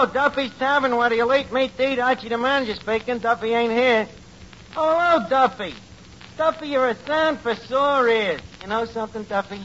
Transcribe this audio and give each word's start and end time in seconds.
Hello, 0.00 0.14
Duffy's 0.14 0.50
Tavern. 0.58 0.92
Do 0.92 1.14
you 1.14 1.26
late 1.26 1.50
to 1.50 1.92
eat? 1.92 1.98
Archie 1.98 2.30
the 2.30 2.38
manager 2.38 2.74
speaking. 2.74 3.18
Duffy 3.18 3.52
ain't 3.52 3.70
here. 3.70 4.08
Oh, 4.74 4.98
hello, 4.98 5.28
Duffy. 5.28 5.74
Duffy, 6.38 6.68
you're 6.68 6.88
a 6.88 6.96
sound 7.04 7.40
for 7.40 7.54
sore 7.54 8.08
ears. 8.08 8.40
You 8.62 8.68
know 8.68 8.86
something, 8.86 9.24
Duffy? 9.24 9.60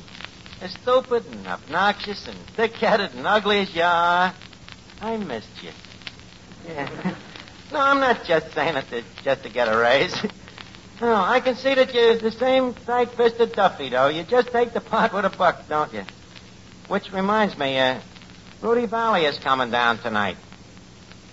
As 0.60 0.74
stupid 0.74 1.26
and 1.28 1.48
obnoxious 1.48 2.28
and 2.28 2.38
thick-headed 2.58 3.14
and 3.14 3.26
ugly 3.26 3.60
as 3.60 3.74
you 3.74 3.84
are, 3.84 4.36
I 5.00 5.16
missed 5.16 5.48
you. 5.64 5.70
Yeah. 6.68 7.16
no, 7.72 7.80
I'm 7.80 8.02
not 8.02 8.26
just 8.26 8.54
saying 8.54 8.76
it 8.76 8.90
to, 8.90 9.04
just 9.24 9.44
to 9.44 9.50
get 9.50 9.70
a 9.70 9.78
raise. 9.78 10.22
no, 11.00 11.16
I 11.16 11.40
can 11.40 11.56
see 11.56 11.76
that 11.76 11.94
you're 11.94 12.18
the 12.18 12.32
same 12.32 12.74
tight-fisted 12.74 13.54
Duffy, 13.54 13.88
though. 13.88 14.10
You 14.10 14.24
just 14.24 14.50
take 14.50 14.74
the 14.74 14.82
pot 14.82 15.14
with 15.14 15.24
a 15.24 15.30
buck, 15.30 15.66
don't 15.70 15.94
you? 15.94 16.04
Which 16.90 17.10
reminds 17.14 17.58
me, 17.58 17.80
uh, 17.80 18.02
Rudy 18.62 18.86
Vallee 18.86 19.26
is 19.26 19.38
coming 19.38 19.70
down 19.72 19.98
tonight. 20.00 20.38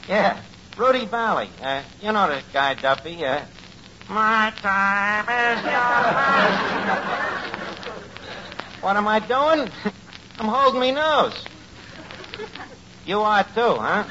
Yeah, 0.09 0.41
Rudy 0.77 1.07
Vallee. 1.07 1.49
Uh, 1.63 1.83
you 2.01 2.13
know 2.13 2.29
this 2.29 2.45
guy, 2.53 2.75
Duffy. 2.75 3.25
Uh, 3.25 3.45
my 4.09 4.53
time 4.57 5.29
is 5.29 5.65
your 5.65 5.73
What 8.83 8.97
am 8.97 9.07
I 9.07 9.21
doing? 9.21 9.71
I'm 10.39 10.49
holding 10.49 10.81
me 10.81 10.91
nose. 10.93 11.45
You 13.07 13.21
are 13.21 13.45
too, 13.45 13.51
huh? 13.55 14.05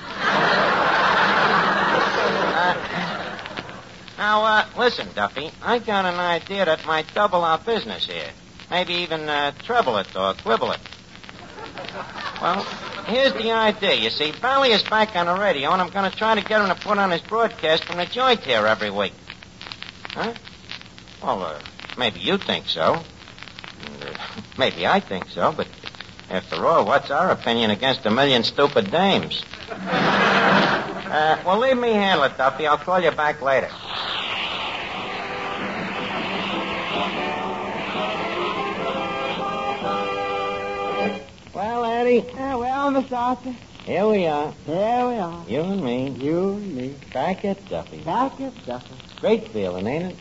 uh, 2.55 2.75
now, 4.17 4.44
uh, 4.44 4.66
listen, 4.78 5.07
Duffy. 5.13 5.52
I 5.61 5.80
got 5.80 6.05
an 6.05 6.19
idea 6.19 6.66
that 6.66 6.85
might 6.85 7.13
double 7.13 7.44
our 7.44 7.57
business 7.57 8.05
here. 8.05 8.30
Maybe 8.69 8.94
even 8.95 9.28
uh, 9.28 9.52
treble 9.63 9.97
it 9.97 10.16
or 10.16 10.33
quibble 10.35 10.72
it. 10.72 10.80
Well, 12.41 12.66
here's 13.05 13.33
the 13.33 13.52
idea. 13.52 13.95
You 13.95 14.09
see, 14.09 14.31
Vallee 14.31 14.71
is 14.71 14.83
back 14.83 15.16
on 15.16 15.25
the 15.25 15.35
radio, 15.35 15.71
and 15.71 15.81
I'm 15.81 15.89
going 15.89 16.09
to 16.09 16.16
try 16.16 16.35
to 16.35 16.41
get 16.41 16.61
him 16.61 16.67
to 16.67 16.75
put 16.75 16.97
on 16.97 17.11
his 17.11 17.21
broadcast 17.21 17.85
from 17.85 17.97
the 17.97 18.05
joint 18.05 18.41
here 18.41 18.66
every 18.66 18.89
week. 18.89 19.13
Huh? 20.09 20.33
Well, 21.22 21.44
uh, 21.44 21.59
maybe 21.97 22.19
you 22.19 22.38
think 22.38 22.67
so. 22.67 23.03
And, 23.85 24.03
uh, 24.03 24.13
maybe 24.57 24.85
I 24.88 24.99
think 24.99 25.29
so, 25.29 25.52
but 25.52 25.67
after 26.29 26.66
all, 26.66 26.85
what's 26.85 27.11
our 27.11 27.31
opinion 27.31 27.72
against 27.72 28.05
a 28.05 28.11
million 28.11 28.44
stupid 28.44 28.89
dames? 28.89 29.44
uh, 29.69 31.41
well, 31.45 31.59
leave 31.59 31.77
me 31.77 31.91
handle 31.91 32.25
it, 32.25 32.38
Duffy. 32.38 32.67
I'll 32.67 32.77
call 32.77 32.99
you 32.99 33.11
back 33.11 33.41
later. 33.41 33.69
Well, 41.53 41.83
Eddie. 41.83 42.25
Yeah, 42.33 42.55
well, 42.55 42.70
Mr. 42.92 43.14
Arthur, 43.17 43.56
Here 43.86 44.06
we 44.08 44.25
are. 44.28 44.52
here 44.66 45.08
we 45.08 45.16
are. 45.16 45.45
You 45.47 45.61
and 45.61 45.81
me. 45.84 46.09
You 46.09 46.52
and 46.53 46.75
me. 46.75 46.95
Back 47.14 47.45
at 47.45 47.67
Duffy. 47.70 48.00
Back 48.00 48.39
at 48.42 48.53
Duffy. 48.66 48.95
Great 49.22 49.47
feeling, 49.50 49.88
ain't 49.88 50.11
it? 50.11 50.17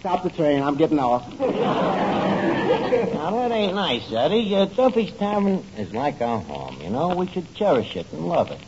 Stop 0.00 0.22
the 0.22 0.30
train. 0.30 0.62
I'm 0.62 0.76
getting 0.76 0.98
off. 0.98 1.26
Now, 1.40 3.30
that 3.30 3.50
ain't 3.52 3.74
nice, 3.74 4.12
Eddie. 4.12 4.54
Uh, 4.54 4.66
Duffy's 4.66 5.12
Tavern 5.12 5.64
is 5.78 5.92
like 5.94 6.20
our 6.20 6.40
home, 6.40 6.78
you 6.82 6.90
know. 6.90 7.16
We 7.16 7.26
should 7.28 7.54
cherish 7.54 7.96
it 7.96 8.06
and 8.12 8.26
love 8.28 8.50
it. 8.50 8.60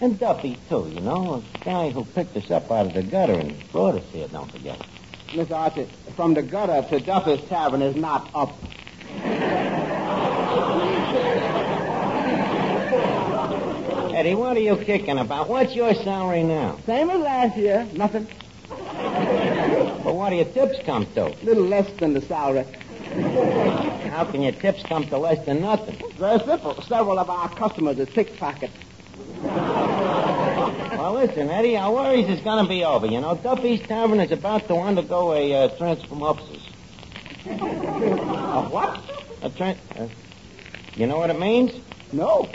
And 0.00 0.18
Duffy, 0.18 0.56
too, 0.70 0.90
you 0.94 1.00
know. 1.00 1.42
A 1.54 1.64
guy 1.64 1.90
who 1.90 2.04
picked 2.06 2.36
us 2.38 2.50
up 2.50 2.70
out 2.70 2.86
of 2.86 2.94
the 2.94 3.02
gutter 3.02 3.34
and 3.34 3.70
brought 3.70 3.96
us 3.96 4.04
here, 4.12 4.28
don't 4.28 4.50
forget. 4.50 4.80
Mr. 5.28 5.50
Arthur, 5.54 5.84
from 6.16 6.32
the 6.32 6.42
gutter 6.42 6.88
to 6.88 7.00
Duffy's 7.04 7.42
Tavern 7.48 7.82
is 7.82 7.96
not 7.96 8.30
up. 8.34 8.54
Eddie, 14.18 14.34
what 14.34 14.56
are 14.56 14.60
you 14.60 14.76
kicking 14.76 15.16
about? 15.16 15.48
What's 15.48 15.76
your 15.76 15.94
salary 15.94 16.42
now? 16.42 16.76
Same 16.86 17.08
as 17.08 17.20
last 17.20 17.56
year. 17.56 17.86
Nothing. 17.92 18.26
Well, 18.68 20.16
what 20.16 20.30
do 20.30 20.34
your 20.34 20.44
tips 20.46 20.84
come 20.84 21.06
to? 21.14 21.26
Little 21.44 21.62
less 21.62 21.88
than 22.00 22.14
the 22.14 22.20
salary. 22.22 22.64
How 24.10 24.24
can 24.28 24.42
your 24.42 24.50
tips 24.50 24.82
come 24.82 25.06
to 25.06 25.18
less 25.18 25.46
than 25.46 25.60
nothing? 25.60 26.02
Very 26.18 26.40
simple. 26.40 26.82
Several 26.82 27.16
of 27.16 27.30
our 27.30 27.48
customers 27.50 28.00
are 28.00 28.06
pickpockets. 28.06 28.72
Well, 29.44 31.12
listen, 31.14 31.48
Eddie, 31.48 31.76
our 31.76 31.92
worries 31.94 32.28
is 32.28 32.40
going 32.40 32.64
to 32.64 32.68
be 32.68 32.82
over. 32.82 33.06
You 33.06 33.20
know, 33.20 33.36
Duffy's 33.36 33.86
Tavern 33.86 34.18
is 34.18 34.32
about 34.32 34.66
to 34.66 34.74
undergo 34.78 35.32
a 35.32 35.54
uh, 35.54 35.68
transformopsis. 35.76 36.60
A 37.46 38.68
what? 38.68 39.00
A 39.42 39.50
trans... 39.50 39.78
uh, 39.96 40.08
you 40.96 41.06
know 41.06 41.18
what 41.18 41.30
it 41.30 41.38
means? 41.38 41.70
No. 42.12 42.50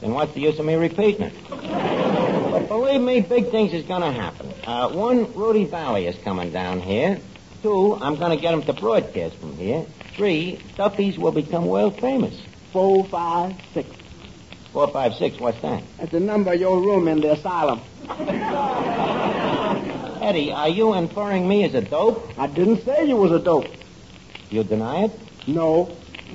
Then 0.00 0.14
what's 0.14 0.32
the 0.32 0.40
use 0.40 0.58
of 0.58 0.64
me 0.64 0.74
repeating 0.74 1.22
it? 1.26 1.34
But 1.50 2.68
believe 2.68 3.00
me, 3.00 3.20
big 3.20 3.50
things 3.50 3.72
is 3.72 3.84
going 3.84 4.00
to 4.02 4.12
happen. 4.12 4.52
Uh, 4.66 4.88
one, 4.90 5.32
Rudy 5.34 5.64
Vallee 5.64 6.06
is 6.06 6.16
coming 6.24 6.50
down 6.50 6.80
here. 6.80 7.20
Two, 7.62 7.94
I'm 8.00 8.16
going 8.16 8.30
to 8.30 8.40
get 8.40 8.54
him 8.54 8.62
to 8.62 8.72
broadcast 8.72 9.36
from 9.36 9.56
here. 9.56 9.84
Three, 10.16 10.58
Duffy's 10.76 11.18
will 11.18 11.32
become 11.32 11.66
world 11.66 12.00
famous. 12.00 12.34
Four, 12.72 13.04
five, 13.04 13.54
six. 13.74 13.88
Four, 14.72 14.88
five, 14.88 15.14
six, 15.14 15.38
what's 15.38 15.60
that? 15.60 15.82
That's 15.98 16.12
the 16.12 16.20
number 16.20 16.52
of 16.52 16.60
your 16.60 16.80
room 16.80 17.08
in 17.08 17.20
the 17.20 17.32
asylum. 17.32 17.80
Eddie, 20.22 20.52
are 20.52 20.68
you 20.68 20.94
inferring 20.94 21.48
me 21.48 21.64
as 21.64 21.74
a 21.74 21.80
dope? 21.82 22.38
I 22.38 22.46
didn't 22.46 22.84
say 22.84 23.04
you 23.06 23.16
was 23.16 23.32
a 23.32 23.38
dope. 23.38 23.66
You 24.48 24.64
deny 24.64 25.04
it? 25.04 25.12
No. 25.46 25.94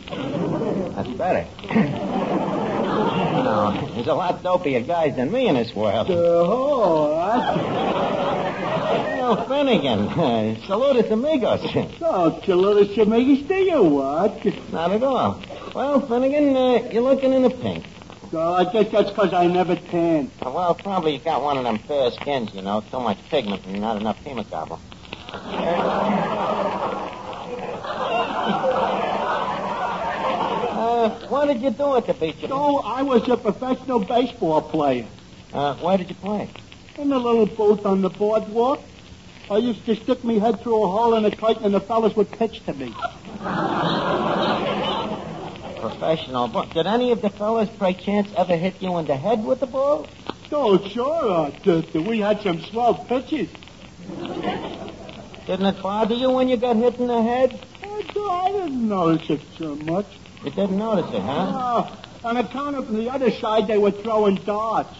That's 0.09 1.09
better. 1.09 1.47
no, 3.45 3.91
there's 3.93 4.07
a 4.07 4.13
lot 4.13 4.41
dopier 4.43 4.81
guys 4.85 5.15
than 5.15 5.31
me 5.31 5.47
in 5.47 5.55
this 5.55 5.73
world. 5.75 6.07
Oh, 6.09 7.13
Oh, 9.27 9.35
Finnegan. 9.47 10.07
Uh, 10.09 10.55
saludos 10.67 11.09
amigos. 11.11 11.61
So, 11.97 12.39
Chilota 12.43 12.85
Shemigis 12.93 13.47
to 13.47 13.55
you, 13.55 13.81
what? 13.83 14.45
Not 14.71 14.91
at 14.91 15.01
all. 15.01 15.41
Well, 15.73 15.99
Finnegan, 16.07 16.55
uh, 16.55 16.89
you're 16.91 17.01
looking 17.01 17.33
in 17.33 17.41
the 17.41 17.49
pink. 17.49 17.85
So, 18.29 18.39
I 18.53 18.65
guess 18.71 18.91
that's 18.91 19.09
because 19.09 19.33
I 19.33 19.47
never 19.47 19.75
tan. 19.75 20.29
Well, 20.43 20.75
probably 20.75 21.13
you 21.13 21.19
got 21.19 21.41
one 21.41 21.57
of 21.57 21.63
them 21.63 21.79
fair 21.79 22.11
skins, 22.11 22.53
you 22.53 22.61
know. 22.61 22.83
Too 22.91 22.99
much 22.99 23.17
pigment 23.29 23.65
and 23.65 23.81
not 23.81 23.97
enough 23.99 24.17
hemoglobin. 24.23 24.77
Uh, 31.05 31.27
what 31.27 31.45
did 31.45 31.61
you 31.61 31.69
do 31.69 31.95
at 31.95 32.07
the 32.07 32.13
beach? 32.15 32.37
So, 32.47 32.79
I 32.79 33.03
was 33.03 33.27
a 33.29 33.37
professional 33.37 33.99
baseball 33.99 34.61
player. 34.63 35.05
Uh, 35.53 35.75
where 35.75 35.97
did 35.97 36.09
you 36.09 36.15
play? 36.15 36.49
In 36.97 37.11
a 37.11 37.17
little 37.19 37.45
booth 37.45 37.85
on 37.85 38.01
the 38.01 38.09
boardwalk. 38.09 38.81
I 39.51 39.57
used 39.57 39.85
to 39.85 39.95
stick 39.95 40.23
my 40.23 40.33
head 40.33 40.61
through 40.61 40.83
a 40.83 40.87
hole 40.87 41.13
in 41.13 41.23
a 41.25 41.29
curtain 41.29 41.65
and 41.65 41.75
the 41.75 41.79
fellas 41.79 42.15
would 42.15 42.31
pitch 42.31 42.65
to 42.65 42.73
me. 42.73 42.91
Professional. 45.79 46.47
But 46.47 46.73
did 46.73 46.87
any 46.87 47.11
of 47.11 47.21
the 47.21 47.29
fellas, 47.29 47.69
by 47.69 47.93
chance, 47.93 48.27
ever 48.35 48.55
hit 48.55 48.81
you 48.81 48.97
in 48.97 49.05
the 49.05 49.15
head 49.15 49.45
with 49.45 49.59
the 49.59 49.67
ball? 49.67 50.07
Oh, 50.51 50.79
sure. 50.87 51.29
Uh, 51.29 51.51
th- 51.51 51.91
th- 51.91 52.07
we 52.07 52.19
had 52.19 52.41
some 52.41 52.61
swell 52.63 52.95
pitches. 52.95 53.49
Didn't 55.45 55.65
it 55.67 55.83
bother 55.83 56.15
you 56.15 56.31
when 56.31 56.49
you 56.49 56.57
got 56.57 56.75
hit 56.77 56.97
in 56.97 57.05
the 57.05 57.21
head? 57.21 57.59
I, 57.83 58.01
I 58.17 58.51
didn't 58.51 58.87
notice 58.87 59.29
it 59.29 59.41
so 59.59 59.75
much. 59.75 60.07
You 60.45 60.51
didn't 60.51 60.77
notice 60.77 61.11
it, 61.11 61.23
huh? 61.23 61.31
Uh, 61.33 61.95
on 62.23 62.37
account 62.37 62.75
of 62.75 62.91
the 62.91 63.09
other 63.09 63.31
side, 63.31 63.65
they 63.65 63.79
were 63.79 63.89
throwing 63.89 64.35
darts. 64.35 64.95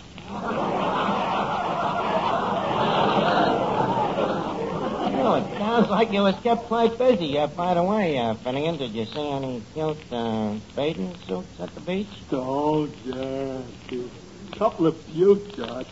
Well, 5.13 5.35
it 5.35 5.57
sounds 5.59 5.89
like 5.91 6.11
you 6.11 6.21
was 6.21 6.33
kept 6.41 6.63
quite 6.63 6.97
busy. 6.97 7.37
Uh, 7.37 7.45
by 7.45 7.75
the 7.75 7.83
way, 7.83 8.17
uh, 8.17 8.33
Finnegan, 8.33 8.77
did 8.77 8.93
you 8.93 9.05
see 9.05 9.29
any 9.29 9.61
cute 9.75 9.97
uh, 10.11 10.55
bathing 10.75 11.15
suits 11.27 11.59
at 11.59 11.75
the 11.75 11.81
beach? 11.81 12.07
Oh, 12.31 12.89
yeah. 13.03 13.61
A 13.91 14.55
couple 14.57 14.87
of 14.87 14.99
few 15.03 15.35
darts. 15.55 15.91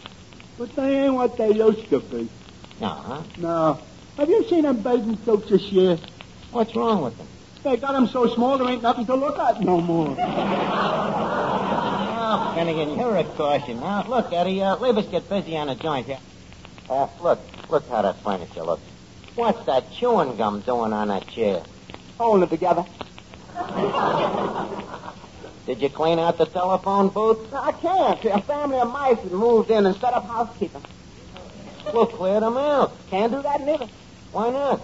But 0.57 0.75
they 0.75 1.05
ain't 1.05 1.13
what 1.13 1.37
they 1.37 1.51
used 1.51 1.91
to 1.91 1.99
be. 1.99 2.27
No, 2.81 2.87
huh? 2.87 3.21
No. 3.37 3.79
Have 4.17 4.29
you 4.29 4.47
seen 4.49 4.63
them 4.63 4.81
bathing 4.81 5.19
suits 5.23 5.49
this 5.49 5.71
year? 5.71 5.99
What's 6.51 6.75
wrong 6.75 7.03
with 7.03 7.17
them? 7.19 7.27
They 7.63 7.77
got 7.77 7.93
them 7.93 8.07
so 8.07 8.27
small 8.33 8.57
there 8.57 8.67
ain't 8.67 8.81
nothing 8.81 9.05
to 9.05 9.15
look 9.15 9.39
at 9.39 9.61
no 9.61 9.79
more. 9.79 10.17
oh, 12.19 12.51
Finnegan, 12.55 12.99
you're 12.99 13.15
a 13.15 13.23
caution. 13.23 13.79
Now, 13.79 14.03
look, 14.07 14.33
Eddie, 14.33 14.61
uh, 14.61 14.75
leave 14.75 14.97
us 14.97 15.05
get 15.07 15.29
busy 15.29 15.55
on 15.55 15.67
the 15.67 15.75
joint 15.75 16.07
here. 16.07 16.19
Uh, 16.89 17.07
look, 17.21 17.39
look 17.69 17.87
how 17.87 18.01
that 18.01 18.21
furniture 18.21 18.63
looks. 18.63 18.83
What's 19.35 19.65
that 19.65 19.91
chewing 19.93 20.35
gum 20.35 20.59
doing 20.61 20.91
on 20.91 21.07
that 21.07 21.25
chair? 21.29 21.63
Holding 22.17 22.43
it 22.43 22.49
together. 22.49 22.83
Did 25.65 25.81
you 25.81 25.89
clean 25.89 26.19
out 26.19 26.37
the 26.37 26.45
telephone 26.45 27.07
booth? 27.07 27.53
I 27.53 27.71
can't. 27.71 28.25
A 28.25 28.41
family 28.41 28.79
of 28.79 28.91
mice 28.91 29.19
has 29.19 29.31
moved 29.31 29.71
in 29.71 29.85
and 29.85 29.95
set 29.95 30.13
up 30.13 30.25
housekeeping. 30.25 30.83
We'll 31.93 32.07
clear 32.07 32.41
them 32.41 32.57
out. 32.57 32.91
Can't 33.09 33.31
do 33.31 33.41
that 33.41 33.61
neither. 33.61 33.87
Why 34.33 34.49
not? 34.49 34.81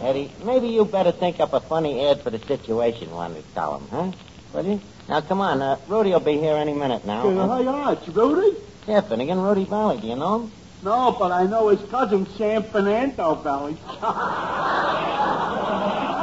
Eddie, 0.00 0.32
maybe 0.44 0.68
you 0.68 0.86
better 0.86 1.12
think 1.12 1.40
up 1.40 1.52
a 1.52 1.60
funny 1.60 2.06
ad 2.06 2.22
for 2.22 2.30
the 2.30 2.38
situation 2.38 3.10
one 3.10 3.34
to 3.34 3.42
tell 3.54 3.76
him, 3.78 3.88
huh? 3.88 4.12
Will 4.54 4.64
you? 4.64 4.80
Now, 5.10 5.20
come 5.20 5.42
on. 5.42 5.60
Uh, 5.60 5.76
Rudy 5.86 6.10
will 6.10 6.20
be 6.20 6.38
here 6.38 6.56
any 6.56 6.72
minute 6.72 7.04
now. 7.04 7.28
Uh, 7.28 7.60
yeah, 7.60 7.92
it's 7.92 8.08
Rudy. 8.08 8.56
Yeah, 8.88 9.02
Finnegan, 9.02 9.40
Rudy 9.42 9.66
Vallee. 9.66 10.00
Do 10.00 10.06
you 10.06 10.16
know 10.16 10.40
him? 10.40 10.52
No, 10.82 11.12
but 11.18 11.32
I 11.32 11.44
know 11.44 11.68
his 11.68 11.82
cousin, 11.90 12.26
Sam 12.38 12.62
Fernando 12.62 13.34
Valley. 13.34 13.76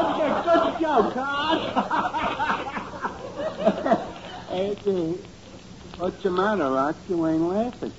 That's 0.03 0.17
a 0.17 0.73
good 0.73 0.79
joke, 0.81 1.13
huh? 1.13 1.55
hey, 4.49 4.75
uh, 4.87 5.13
what's 5.97 6.23
the 6.23 6.31
matter, 6.31 6.71
Rock? 6.71 6.95
You 7.07 7.27
ain't 7.27 7.41
laughing. 7.41 7.93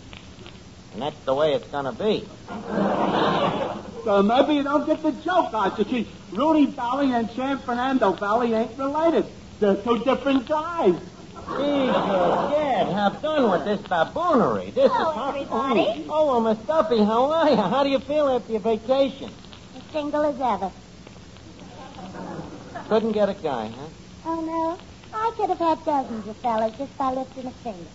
And 0.94 1.02
that's 1.02 1.18
the 1.24 1.34
way 1.34 1.54
it's 1.54 1.66
gonna 1.72 1.92
be. 1.92 2.24
So 4.04 4.22
maybe 4.22 4.54
you 4.54 4.62
don't 4.62 4.86
get 4.86 5.02
the 5.02 5.12
joke, 5.12 5.54
Archie. 5.54 5.84
See, 5.84 6.08
Rudy 6.32 6.66
Vallee 6.66 7.12
and 7.12 7.30
San 7.30 7.58
Fernando 7.58 8.12
Valley 8.12 8.52
ain't 8.52 8.78
related. 8.78 9.24
They're 9.60 9.76
two 9.76 9.98
different 10.00 10.46
guys. 10.46 10.94
Jesus, 11.46 11.94
Gad, 11.94 12.86
have 12.88 13.20
done 13.20 13.50
with 13.50 13.64
this 13.64 13.80
baboonery. 13.82 14.72
This 14.74 14.90
Hello, 14.92 15.10
is 15.10 15.16
how... 15.16 15.28
everybody. 15.28 16.06
Oh, 16.08 16.10
oh 16.10 16.26
well, 16.26 16.54
Miss 16.54 16.66
Duffy, 16.66 16.98
how 16.98 17.30
are 17.30 17.50
you? 17.50 17.56
How 17.56 17.82
do 17.82 17.90
you 17.90 17.98
feel 17.98 18.28
after 18.28 18.52
your 18.52 18.60
vacation? 18.60 19.30
As 19.76 19.82
single 19.92 20.24
as 20.24 20.40
ever. 20.40 20.70
Couldn't 22.88 23.12
get 23.12 23.28
a 23.28 23.34
guy, 23.34 23.68
huh? 23.68 23.86
Oh, 24.26 24.40
no? 24.40 24.78
I 25.18 25.32
could 25.36 25.48
have 25.50 25.58
had 25.58 25.84
dozens 25.84 26.26
of 26.26 26.36
fellas 26.38 26.76
just 26.76 26.96
by 26.98 27.12
lifting 27.12 27.46
a 27.46 27.50
finger. 27.50 27.88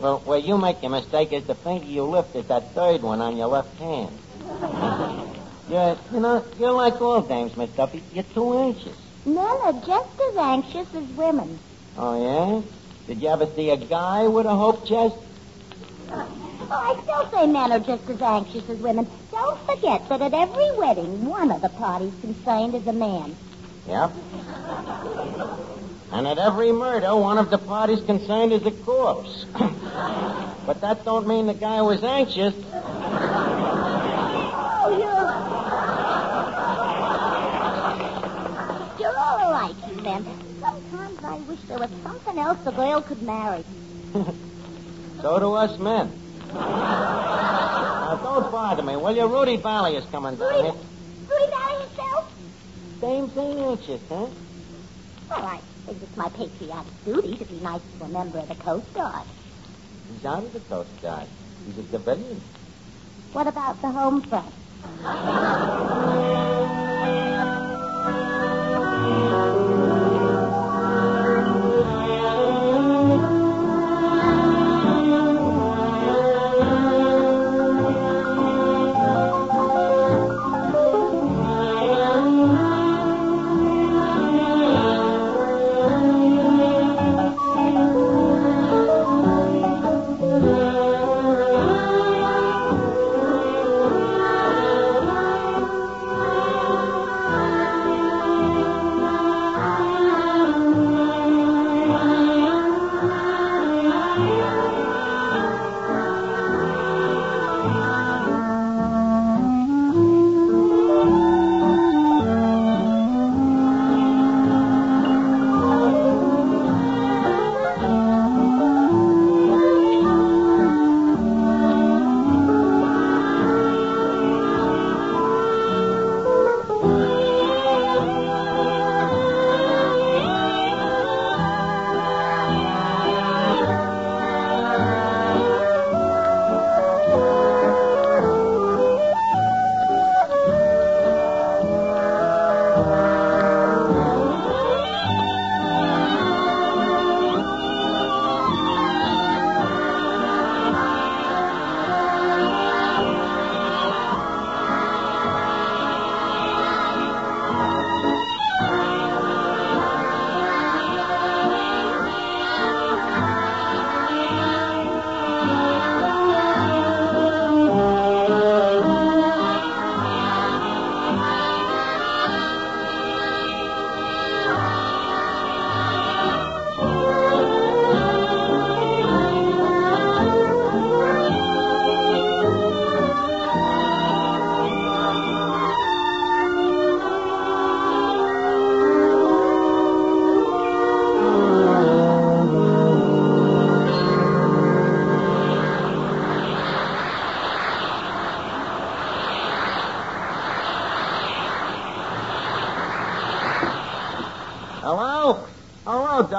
Well, 0.00 0.18
where 0.20 0.38
you 0.38 0.58
make 0.58 0.82
your 0.82 0.90
mistake 0.90 1.32
is 1.32 1.44
the 1.44 1.54
finger 1.54 1.84
you 1.84 2.04
lift 2.04 2.34
is 2.34 2.46
that 2.46 2.74
third 2.74 3.02
one 3.02 3.20
on 3.20 3.36
your 3.36 3.48
left 3.48 3.76
hand. 3.78 4.18
You're, 5.68 5.96
you 6.12 6.20
know, 6.20 6.44
you're 6.58 6.72
like 6.72 7.00
all 7.00 7.22
dames, 7.22 7.56
Miss 7.56 7.70
Duffy. 7.70 8.02
You're 8.12 8.24
too 8.24 8.58
anxious. 8.58 8.96
Men 9.24 9.38
are 9.38 9.72
just 9.72 10.20
as 10.20 10.36
anxious 10.36 10.94
as 10.94 11.04
women. 11.16 11.58
Oh, 11.96 12.22
yeah? 12.22 12.62
Did 13.06 13.22
you 13.22 13.28
ever 13.28 13.46
see 13.54 13.70
a 13.70 13.76
guy 13.76 14.26
with 14.26 14.46
a 14.46 14.54
hope 14.54 14.86
chest? 14.86 15.16
Oh, 16.10 16.70
I 16.70 17.00
still 17.02 17.30
say 17.30 17.46
men 17.46 17.72
are 17.72 17.78
just 17.78 18.08
as 18.08 18.20
anxious 18.20 18.68
as 18.68 18.78
women. 18.78 19.06
Don't 19.30 19.58
forget 19.66 20.08
that 20.08 20.20
at 20.22 20.34
every 20.34 20.72
wedding, 20.76 21.24
one 21.26 21.50
of 21.50 21.60
the 21.62 21.68
parties 21.68 22.12
concerned 22.20 22.74
is 22.74 22.86
a 22.86 22.92
man. 22.92 23.34
Yep. 23.86 24.12
And 26.12 26.26
at 26.26 26.38
every 26.38 26.72
murder, 26.72 27.14
one 27.16 27.38
of 27.38 27.50
the 27.50 27.58
parties 27.58 28.00
concerned 28.00 28.52
is 28.52 28.64
a 28.64 28.70
corpse. 28.70 29.44
but 30.66 30.80
that 30.80 31.04
don't 31.04 31.26
mean 31.26 31.46
the 31.46 31.54
guy 31.54 31.82
was 31.82 32.02
anxious. 32.04 32.54
Oh, 34.76 34.96
you're... 34.98 35.44
You're 39.00 39.18
all 39.18 39.52
right. 40.22 40.36
Sometimes 40.60 41.24
I 41.24 41.36
wish 41.36 41.60
there 41.62 41.78
was 41.78 41.90
something 42.02 42.38
else 42.38 42.58
a 42.66 42.72
girl 42.72 43.00
could 43.02 43.22
marry. 43.22 43.64
So 45.22 45.38
do 45.40 45.54
us 45.54 45.78
men. 45.78 46.10
now, 46.52 48.20
don't 48.22 48.52
bother 48.52 48.82
me, 48.82 48.94
will 48.96 49.16
you? 49.16 49.26
Rudy 49.26 49.56
Vallee 49.56 49.96
is 49.96 50.04
coming 50.10 50.36
down 50.36 50.50
Rudy, 50.52 50.62
here. 50.64 50.74
Rudy 51.30 51.46
Vallee 51.50 51.82
himself? 51.86 52.32
Dames 53.00 53.36
ain't 53.38 53.88
you, 53.88 54.00
huh? 54.10 54.26
Well, 55.30 55.46
I 55.46 55.60
think 55.86 56.02
it's 56.02 56.16
my 56.18 56.28
patriotic 56.28 56.92
duty 57.06 57.36
to 57.38 57.44
be 57.46 57.58
nice 57.60 57.80
to 57.98 58.04
a 58.04 58.08
member 58.08 58.38
of 58.38 58.48
the 58.48 58.54
Coast 58.56 58.92
Guard. 58.92 59.26
He's 60.12 60.26
out 60.26 60.44
of 60.44 60.52
the 60.52 60.60
Coast 60.60 60.90
Guard. 61.00 61.26
He's 61.64 61.78
a 61.78 61.88
civilian. 61.88 62.42
What 63.32 63.46
about 63.46 63.80
the 63.80 63.88
home 63.90 64.20
front? 64.20 64.52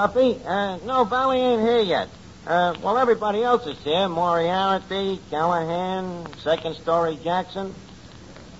Duffy. 0.06 0.40
Uh, 0.44 0.78
no, 0.84 1.04
Vallee 1.04 1.38
ain't 1.40 1.62
here 1.62 1.80
yet. 1.80 2.08
Uh, 2.46 2.76
well, 2.80 2.96
everybody 2.96 3.42
else 3.42 3.66
is 3.66 3.76
here. 3.82 4.08
Moriarty, 4.08 5.18
Callahan, 5.30 6.26
Second 6.38 6.76
Story 6.76 7.18
Jackson. 7.24 7.74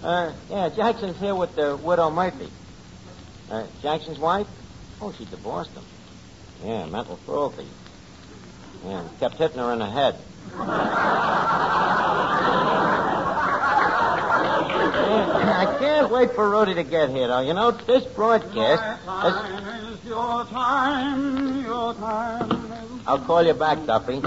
Uh, 0.02 0.32
yeah, 0.50 0.68
Jackson's 0.70 1.16
here 1.20 1.36
with 1.36 1.54
the 1.54 1.76
widow 1.76 2.10
Murphy. 2.10 2.48
Uh, 3.48 3.64
Jackson's 3.80 4.18
wife? 4.18 4.48
Oh, 5.00 5.12
she 5.12 5.24
divorced 5.26 5.70
him. 5.70 5.84
Yeah, 6.64 6.86
mental 6.86 7.16
cruelty. 7.24 7.66
Yeah, 8.84 9.04
kept 9.20 9.36
hitting 9.36 9.58
her 9.58 9.72
in 9.72 9.78
the 9.78 9.86
head. 9.86 10.16
I 15.18 15.76
can't 15.78 16.10
wait 16.10 16.32
for 16.32 16.48
Rudy 16.50 16.74
to 16.74 16.82
get 16.82 17.10
here, 17.10 17.28
though. 17.28 17.40
You 17.40 17.54
know, 17.54 17.70
this 17.70 18.04
broadcast. 18.04 19.04
Time 19.04 19.84
is 19.92 20.04
your 20.04 20.44
time, 20.44 21.64
your 21.64 21.94
time. 21.94 23.00
I'll 23.06 23.20
call 23.20 23.42
you 23.42 23.54
back, 23.54 23.84
Duffy. 23.86 24.20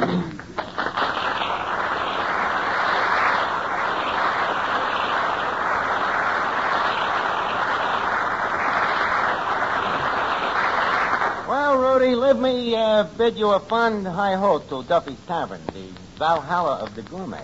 Well, 11.47 11.77
Rudy, 11.77 12.15
let 12.15 12.39
me 12.39 12.75
uh, 12.75 13.03
bid 13.17 13.37
you 13.37 13.49
a 13.49 13.59
fond 13.59 14.07
hi 14.07 14.35
ho 14.35 14.59
to 14.59 14.83
Duffy's 14.83 15.19
Tavern, 15.27 15.61
the 15.73 15.89
Valhalla 16.17 16.75
of 16.77 16.95
the 16.95 17.01
gourmet. 17.01 17.43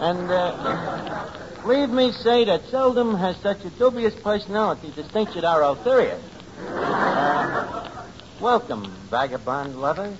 And 0.00 0.30
uh, 0.30 1.28
leave 1.66 1.90
me 1.90 2.10
say 2.12 2.46
that 2.46 2.64
seldom 2.70 3.14
has 3.16 3.36
such 3.36 3.66
a 3.66 3.70
dubious 3.70 4.14
personality 4.14 4.90
distinguished 4.96 5.44
our 5.44 5.60
Althurius. 5.60 6.22
Uh, 6.58 8.06
welcome, 8.40 8.90
vagabond 9.10 9.78
lover. 9.78 10.16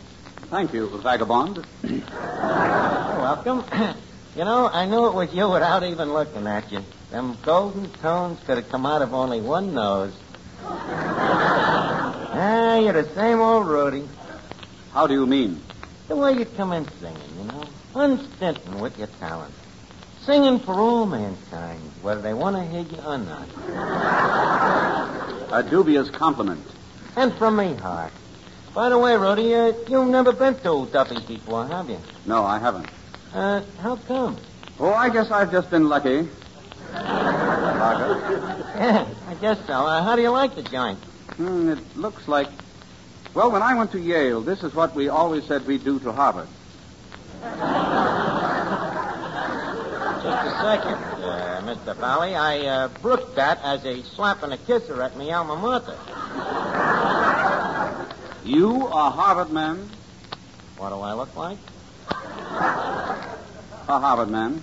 Thank 0.50 0.74
you, 0.74 0.90
vagabond. 0.98 1.64
You're 1.82 2.02
welcome. 2.04 3.64
you 4.36 4.44
know, 4.44 4.68
I 4.70 4.84
knew 4.84 5.06
it 5.06 5.14
was 5.14 5.32
you 5.32 5.48
without 5.48 5.82
even 5.82 6.12
looking 6.12 6.46
at 6.46 6.70
you. 6.70 6.84
Them 7.10 7.38
golden 7.42 7.88
tones 7.88 8.38
could 8.44 8.58
have 8.58 8.68
come 8.68 8.84
out 8.84 9.00
of 9.00 9.14
only 9.14 9.40
one 9.40 9.72
nose. 9.72 10.14
ah, 10.62 12.76
you're 12.76 12.92
the 12.92 13.14
same 13.14 13.40
old 13.40 13.66
Rudy. 13.66 14.06
How 14.92 15.06
do 15.06 15.14
you 15.14 15.26
mean? 15.26 15.62
The 16.08 16.16
way 16.16 16.34
you 16.34 16.44
come 16.44 16.72
in 16.72 16.86
singing, 17.00 17.38
you 17.38 17.44
know, 17.44 17.64
unstinting 17.94 18.78
with 18.78 18.98
your 18.98 19.06
talent. 19.06 19.54
Singing 20.24 20.58
for 20.60 20.74
all 20.74 21.06
mankind, 21.06 21.80
whether 22.02 22.20
they 22.20 22.34
want 22.34 22.56
to 22.56 22.64
hear 22.64 22.82
you 22.82 22.98
or 23.04 23.18
not. 23.18 23.48
A 25.52 25.62
dubious 25.68 26.10
compliment. 26.10 26.64
And 27.16 27.32
from 27.34 27.56
me, 27.56 27.74
Hart. 27.74 28.12
By 28.74 28.88
the 28.90 28.98
way, 28.98 29.16
Rudy, 29.16 29.54
uh, 29.54 29.72
you've 29.88 30.08
never 30.08 30.32
been 30.32 30.54
to 30.60 30.86
Duffy's 30.92 31.22
before, 31.22 31.66
have 31.66 31.88
you? 31.90 31.98
No, 32.26 32.44
I 32.44 32.58
haven't. 32.58 32.88
Uh, 33.34 33.62
how 33.80 33.96
come? 33.96 34.36
Oh, 34.78 34.92
I 34.92 35.08
guess 35.08 35.30
I've 35.30 35.50
just 35.50 35.70
been 35.70 35.88
lucky. 35.88 36.28
Yeah, 38.80 39.06
I 39.28 39.34
guess 39.40 39.58
so. 39.66 39.72
Uh, 39.72 40.02
how 40.02 40.16
do 40.16 40.22
you 40.22 40.30
like 40.30 40.54
the 40.54 40.62
joint? 40.62 40.98
Hmm, 41.36 41.70
it 41.70 41.96
looks 41.96 42.28
like. 42.28 42.48
Well, 43.34 43.50
when 43.50 43.62
I 43.62 43.74
went 43.74 43.92
to 43.92 43.98
Yale, 44.00 44.40
this 44.40 44.62
is 44.62 44.74
what 44.74 44.94
we 44.94 45.08
always 45.08 45.44
said 45.44 45.66
we'd 45.66 45.84
do 45.84 45.98
to 46.00 46.12
Harvard. 46.12 46.48
Just 50.22 50.46
a 50.46 50.49
second, 50.60 50.94
uh, 51.24 51.62
Mr. 51.64 51.96
Vallee. 51.96 52.34
I 52.34 52.66
uh, 52.66 52.88
brooked 53.00 53.36
that 53.36 53.60
as 53.62 53.84
a 53.84 54.02
slap 54.02 54.42
and 54.42 54.52
a 54.52 54.58
kisser 54.58 55.00
at 55.02 55.16
me 55.16 55.32
alma 55.32 55.56
mater. 55.56 55.96
You, 58.44 58.86
a 58.86 59.10
Harvard 59.10 59.50
man? 59.50 59.88
What 60.76 60.90
do 60.90 60.96
I 60.96 61.14
look 61.14 61.34
like? 61.36 61.58
A 62.10 63.98
Harvard 63.98 64.28
man. 64.28 64.62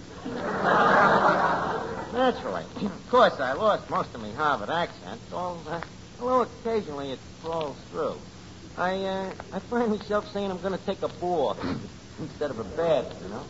Naturally. 2.14 2.64
of 2.82 3.10
course, 3.10 3.40
I 3.40 3.54
lost 3.54 3.90
most 3.90 4.14
of 4.14 4.22
my 4.22 4.32
Harvard 4.32 4.70
accent, 4.70 5.22
although, 5.32 5.82
although 6.20 6.42
occasionally 6.42 7.12
it 7.12 7.20
crawls 7.44 7.78
through. 7.92 8.18
I, 8.78 9.04
uh, 9.04 9.34
I 9.54 9.60
find 9.60 9.90
myself 9.90 10.32
saying 10.32 10.52
I'm 10.52 10.62
going 10.62 10.78
to 10.78 10.86
take 10.86 11.02
a 11.02 11.08
bore 11.08 11.56
instead 12.20 12.52
of 12.52 12.60
a 12.60 12.64
bath, 12.64 13.16
you 13.24 13.30
know. 13.30 13.44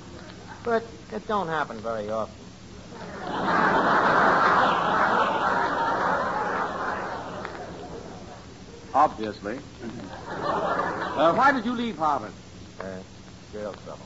But 0.68 0.84
it 1.14 1.26
don't 1.30 1.48
happen 1.48 1.80
very 1.80 2.10
often. 2.10 2.36
Obviously. 8.94 9.58
uh, 10.28 11.34
why 11.34 11.52
did 11.52 11.66
you 11.66 11.74
leave 11.74 11.98
Harvard? 11.98 12.32
Uh, 12.80 13.00
girl 13.54 13.74
trouble. 13.86 14.06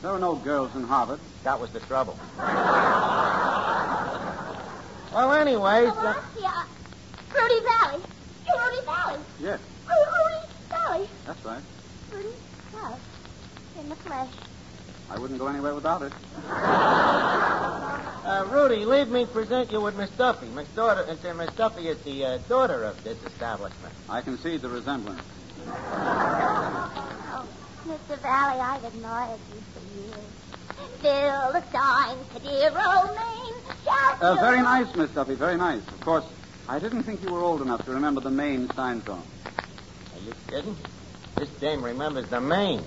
There 0.00 0.12
were 0.12 0.18
no 0.18 0.34
girls 0.36 0.74
in 0.74 0.82
Harvard. 0.82 1.20
That 1.44 1.60
was 1.60 1.70
the 1.70 1.80
trouble. 1.80 2.18
well, 5.12 5.32
anyways, 5.32 5.90
Oh, 5.92 6.06
uh, 6.06 6.14
I 6.16 6.22
see. 6.34 6.44
Uh, 6.44 6.64
Rudy 7.40 7.60
Vallee. 7.64 8.02
You're 8.46 8.58
Rudy 8.64 8.84
Vallee. 8.84 9.20
Yes, 9.40 9.60
Rudy, 9.88 10.10
Rudy 10.10 10.46
Vallee. 10.68 11.08
that's 11.24 11.44
right. 11.44 11.62
Rudy 12.12 12.28
Vallee. 12.72 12.98
In 13.80 13.88
the 13.88 13.96
flesh. 13.96 14.28
I 15.12 15.18
wouldn't 15.18 15.38
go 15.38 15.46
anywhere 15.46 15.74
without 15.74 16.00
it. 16.00 16.12
uh, 16.48 18.46
Rudy, 18.50 18.86
leave 18.86 19.08
me 19.08 19.26
present 19.26 19.70
you 19.70 19.82
with 19.82 19.94
Miss 19.94 20.08
Duffy. 20.10 20.46
Miss 20.46 20.66
daughter, 20.68 21.04
uh, 21.06 21.34
Miss 21.34 21.50
Duffy 21.54 21.88
is 21.88 22.00
the 22.00 22.24
uh, 22.24 22.38
daughter 22.48 22.82
of 22.84 23.04
this 23.04 23.22
establishment. 23.26 23.92
I 24.08 24.22
can 24.22 24.38
see 24.38 24.56
the 24.56 24.70
resemblance. 24.70 25.20
Oh, 25.68 27.46
Mr. 27.86 28.16
Vallee, 28.22 28.58
I've 28.60 28.84
admired 28.84 29.38
you 29.54 29.60
for 29.74 29.80
years. 30.00 30.16
Fill 31.02 31.52
the 31.52 31.62
steins 31.68 32.26
to 32.34 32.40
dear 32.40 32.70
old 32.70 33.14
Maine. 33.14 33.54
Shout 33.84 34.22
Uh, 34.22 34.34
very 34.36 34.62
nice, 34.62 34.94
Miss 34.96 35.10
Duffy, 35.10 35.34
very 35.34 35.58
nice. 35.58 35.86
Of 35.88 36.00
course, 36.00 36.24
I 36.70 36.78
didn't 36.78 37.02
think 37.02 37.22
you 37.22 37.30
were 37.30 37.40
old 37.42 37.60
enough 37.60 37.84
to 37.84 37.90
remember 37.90 38.22
the 38.22 38.30
Maine 38.30 38.70
Stein 38.72 39.04
song. 39.04 39.22
Are 39.46 40.20
you 40.24 40.32
kidding? 40.48 40.76
This 41.36 41.50
dame 41.60 41.82
remembers 41.84 42.28
the 42.28 42.40
Maine. 42.40 42.82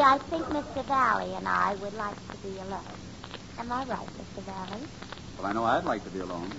Archie, 0.00 0.24
I 0.24 0.28
think 0.30 0.46
Mr. 0.46 0.84
Vallee 0.86 1.34
and 1.34 1.46
I 1.46 1.74
would 1.74 1.94
like 1.94 2.16
to 2.30 2.36
be 2.38 2.56
alone. 2.58 2.80
Am 3.58 3.70
I 3.70 3.84
right, 3.84 4.08
Mr. 4.16 4.42
Vallee? 4.42 4.86
Well, 5.36 5.46
I 5.46 5.52
know 5.52 5.64
I'd 5.64 5.84
like 5.84 6.02
to 6.04 6.10
be 6.10 6.20
alone. 6.20 6.50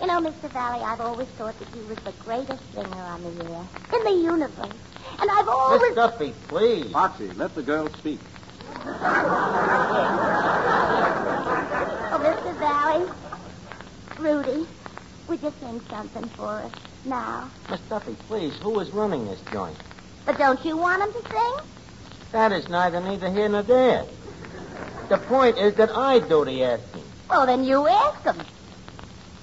You 0.00 0.06
know, 0.06 0.20
Mr. 0.20 0.48
Vallee, 0.50 0.84
I've 0.84 1.00
always 1.00 1.26
thought 1.30 1.58
that 1.58 1.76
you 1.76 1.84
was 1.86 1.98
the 1.98 2.12
greatest 2.24 2.62
singer 2.72 3.02
on 3.02 3.22
the 3.22 3.44
air, 3.44 3.64
in 3.94 4.04
the 4.04 4.22
universe. 4.22 4.72
And 5.20 5.30
I've 5.30 5.46
Miss 5.46 5.54
always... 5.54 5.94
Duffy, 5.96 6.34
please. 6.46 6.94
Archie, 6.94 7.32
let 7.32 7.54
the 7.54 7.62
girl 7.62 7.88
speak. 7.94 8.20
Oh, 12.10 12.20
Mr. 12.20 12.52
Vallee. 12.58 13.06
Rudy, 14.18 14.66
would 15.28 15.42
you 15.42 15.52
sing 15.60 15.80
something 15.90 16.24
for 16.30 16.48
us 16.48 16.72
now? 17.04 17.50
Miss 17.70 17.80
Duffy, 17.88 18.16
please. 18.26 18.56
Who 18.62 18.80
is 18.80 18.90
running 18.92 19.26
this 19.26 19.40
joint? 19.52 19.76
But 20.28 20.36
don't 20.36 20.62
you 20.62 20.76
want 20.76 21.02
him 21.02 21.10
to 21.10 21.30
sing? 21.30 21.52
That 22.32 22.52
is 22.52 22.68
neither 22.68 23.00
neither 23.00 23.30
here 23.30 23.48
nor 23.48 23.62
there. 23.62 24.04
The 25.08 25.16
point 25.16 25.56
is 25.56 25.72
that 25.76 25.88
I 25.88 26.18
do 26.18 26.44
the 26.44 26.64
asking. 26.64 27.02
Well, 27.30 27.46
then 27.46 27.64
you 27.64 27.86
ask 27.86 28.22
him. 28.24 28.36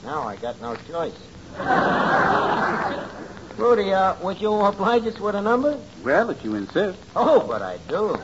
Now 0.03 0.27
I 0.27 0.35
got 0.35 0.61
no 0.61 0.75
choice. 0.75 1.17
Rudy, 3.57 3.93
uh, 3.93 4.13
would 4.21 4.39
you 4.39 4.53
oblige 4.53 5.07
us 5.07 5.19
with 5.19 5.33
a 5.33 5.41
number? 5.41 5.79
Well, 6.03 6.29
if 6.29 6.43
you 6.43 6.53
insist. 6.53 6.99
Oh, 7.15 7.39
but 7.47 7.63
I 7.63 7.79
do. 7.89 8.19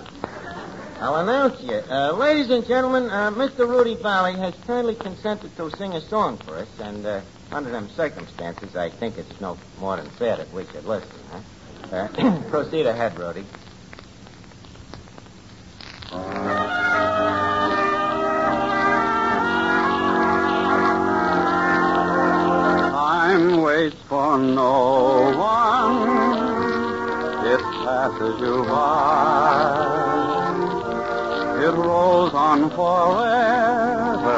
I'll 1.00 1.16
announce 1.16 1.60
you. 1.64 1.82
Uh, 1.90 2.12
ladies 2.12 2.52
and 2.52 2.64
gentlemen, 2.68 3.10
uh, 3.10 3.32
Mr. 3.32 3.68
Rudy 3.68 3.96
Vallee 3.96 4.38
has 4.38 4.54
kindly 4.68 4.94
consented 4.94 5.58
to 5.58 5.72
sing 5.78 5.96
a 5.96 6.02
song 6.02 6.38
for 6.38 6.58
us, 6.58 6.70
and 6.80 7.04
uh, 7.08 7.22
under 7.52 7.72
them 7.72 7.90
circumstances, 7.90 8.76
I 8.76 8.92
think 8.92 9.18
it's 9.18 9.42
no 9.42 9.58
more 9.80 9.98
than 9.98 10.12
fair 10.12 10.38
that 10.38 10.54
we 10.54 10.68
should 10.68 10.86
listen. 10.86 11.10
Huh? 11.32 11.40
Proceed 12.50 12.86
ahead, 12.86 13.20
Rudy. 13.20 13.44
Time 22.92 23.62
waits 23.62 23.98
for 24.08 24.38
no 24.38 25.36
one. 25.38 26.08
It 27.46 27.60
passes 27.60 28.40
you 28.40 28.64
by. 28.64 29.82
It 31.62 31.74
rolls 31.74 32.34
on 32.34 32.70
forever 32.70 34.32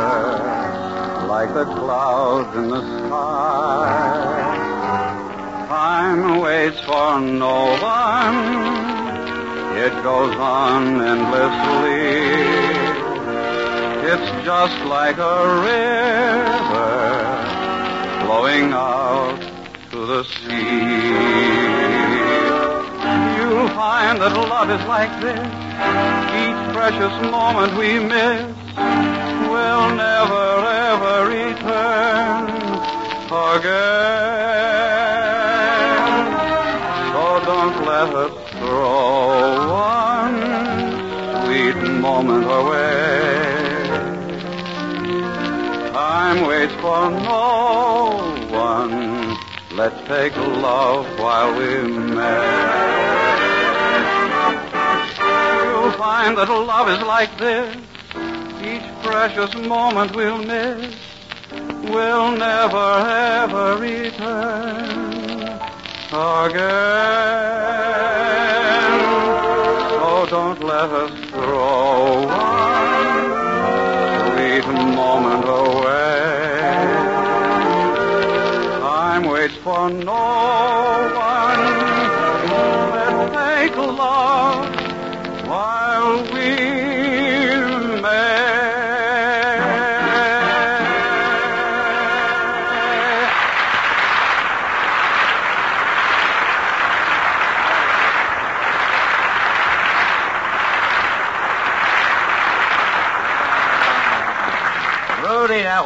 like 1.27 1.53
the 1.53 1.65
clouds 1.65 2.57
in 2.57 2.69
the 2.69 2.81
sky. 2.81 3.52
Time 6.03 6.41
waits 6.41 6.81
for 6.81 7.21
no 7.21 7.59
one. 7.81 8.39
It 9.85 9.93
goes 10.03 10.35
on 10.35 11.01
endlessly. 11.01 12.11
It's 14.11 14.29
just 14.43 14.79
like 14.95 15.17
a 15.17 15.39
river 15.69 16.91
flowing 18.19 18.73
out 18.73 19.39
to 19.91 19.99
the 20.11 20.23
sea. 20.25 20.83
You'll 23.37 23.69
find 23.69 24.19
that 24.21 24.33
love 24.53 24.69
is 24.75 24.85
like 24.95 25.13
this. 25.23 25.39
Each 26.43 26.61
precious 26.75 27.15
moment 27.31 27.77
we 27.77 27.91
miss 27.99 28.43
will 29.53 29.87
never 29.95 30.47
ever 30.91 31.15
return. 31.31 32.49
again. 33.55 34.82
Don't 37.63 37.85
let 37.85 38.13
us 38.13 38.49
throw 38.59 39.71
one 39.71 40.37
sweet 41.45 41.77
moment 42.01 42.43
away. 42.43 43.87
Time 45.93 46.45
waits 46.45 46.73
for 46.83 47.09
no 47.09 48.35
one. 48.51 49.37
Let's 49.77 49.97
take 50.09 50.35
love 50.35 51.05
while 51.17 51.57
we 51.57 51.87
may. 51.87 52.51
You'll 55.63 55.91
find 55.93 56.37
that 56.37 56.49
love 56.49 56.89
is 56.89 57.01
like 57.07 57.37
this. 57.37 57.77
Each 58.61 58.87
precious 59.03 59.55
moment 59.55 60.13
we'll 60.13 60.43
miss 60.43 60.93
will 61.89 62.31
never 62.35 63.07
ever 63.07 63.77
return 63.77 65.02
again. 66.13 66.93
So 69.89 70.25
don't 70.29 70.63
let 70.63 70.89
us 70.89 71.11
throw 71.29 72.25
one 72.27 73.13
sweet 74.31 74.65
moment 74.95 75.45
away. 75.45 76.61
Time 78.81 79.23
waits 79.25 79.57
for 79.57 79.89
no 79.89 81.02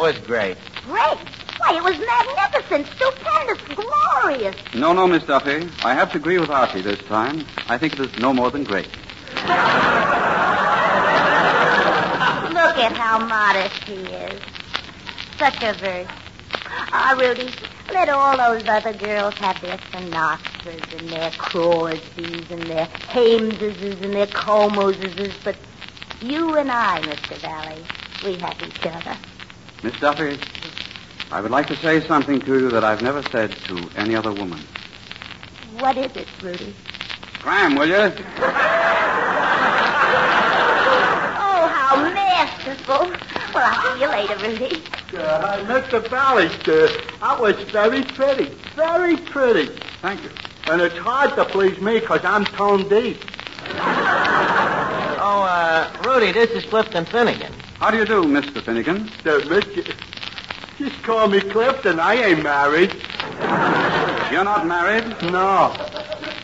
was 0.08 0.18
great. 0.20 0.56
Great. 0.86 1.18
Why, 1.58 1.76
it 1.76 1.84
was 1.84 2.00
magnificent, 2.00 2.88
stupendous, 2.96 3.62
glorious. 3.76 4.56
No, 4.74 4.94
no, 4.94 5.06
Miss 5.06 5.24
Duffy. 5.24 5.68
I 5.84 5.94
have 5.96 6.14
to 6.14 6.18
agree 6.18 6.40
with 6.40 6.50
Archie 6.50 6.80
this 6.80 7.00
time. 7.08 7.46
I 7.68 7.78
think 7.78 7.92
it 7.94 8.00
is 8.00 8.18
no 8.18 8.32
more 8.32 8.50
than 8.50 8.64
great. 8.64 8.86
Look 12.56 12.78
at 12.78 12.94
how 12.94 13.20
modest 13.26 13.84
he 13.84 13.96
is. 13.96 14.42
Such 15.38 15.62
a 15.62 15.74
verse. 15.74 16.08
Ah, 16.94 17.14
Rudy, 17.20 17.50
let 17.92 18.08
all 18.08 18.38
those 18.38 18.66
other 18.66 18.94
girls 18.94 19.34
have 19.36 19.60
their 19.60 19.78
Sinatras 19.92 20.98
and 20.98 21.10
their 21.10 21.32
Crosbys 21.32 22.50
and 22.50 22.64
their 22.64 22.86
Haymeses 23.10 24.02
and 24.02 24.16
their 24.16 24.28
Comoses, 24.28 25.34
but 25.44 25.58
you 26.22 26.56
and 26.56 26.72
I, 26.72 27.02
Mr. 27.02 27.36
Vallee, 27.40 27.84
we 28.24 28.40
have 28.40 28.64
each 28.64 28.86
other. 28.86 29.18
Miss 29.84 30.00
Duffy, 30.00 30.40
I 31.32 31.40
would 31.42 31.52
like 31.52 31.68
to 31.68 31.76
say 31.76 32.02
something 32.08 32.40
to 32.42 32.60
you 32.60 32.70
that 32.72 32.84
I've 32.84 33.02
never 33.02 33.22
said 33.24 33.52
to 33.52 33.90
any 33.96 34.16
other 34.16 34.34
woman. 34.34 34.60
What 35.80 35.98
is 35.98 36.16
it, 36.16 36.28
Rudy? 36.42 36.74
Scram, 37.36 37.76
will 37.76 37.88
you? 37.88 37.96
Oh, 41.40 41.68
how 41.74 42.02
masterful. 42.14 43.12
Well, 43.54 43.72
I'll 43.74 43.94
see 43.96 44.02
you 44.02 44.10
later, 44.10 44.36
Rudy. 44.38 44.84
Uh, 45.16 45.64
Mr. 45.66 46.08
Vallee, 46.10 46.48
uh, 46.48 46.88
that 47.22 47.40
was 47.40 47.56
very 47.72 48.04
pretty. 48.04 48.46
Very 48.76 49.18
pretty. 49.18 49.68
Thank 50.02 50.24
you. 50.24 50.32
And 50.70 50.82
it's 50.82 50.98
hard 50.98 51.36
to 51.36 51.46
please 51.46 51.80
me 51.80 52.00
because 52.00 52.26
I'm 52.26 52.46
tone 52.46 52.90
deep. 52.90 53.24
Oh, 55.20 55.42
uh, 55.42 55.92
Rudy, 56.06 56.32
this 56.32 56.52
is 56.52 56.64
Clifton 56.70 57.04
Finnegan. 57.06 57.52
How 57.80 57.92
do 57.92 57.98
you 57.98 58.06
do, 58.06 58.24
Mr. 58.24 58.60
Finnegan? 58.60 59.04
Uh, 59.24 59.40
Mr. 59.46 59.86
Just 60.80 61.04
call 61.04 61.28
me 61.28 61.40
Clifton. 61.40 62.00
I 62.00 62.16
ain't 62.16 62.42
married. 62.42 62.92
You're 64.32 64.44
not 64.44 64.66
married? 64.66 65.06
No. 65.32 65.70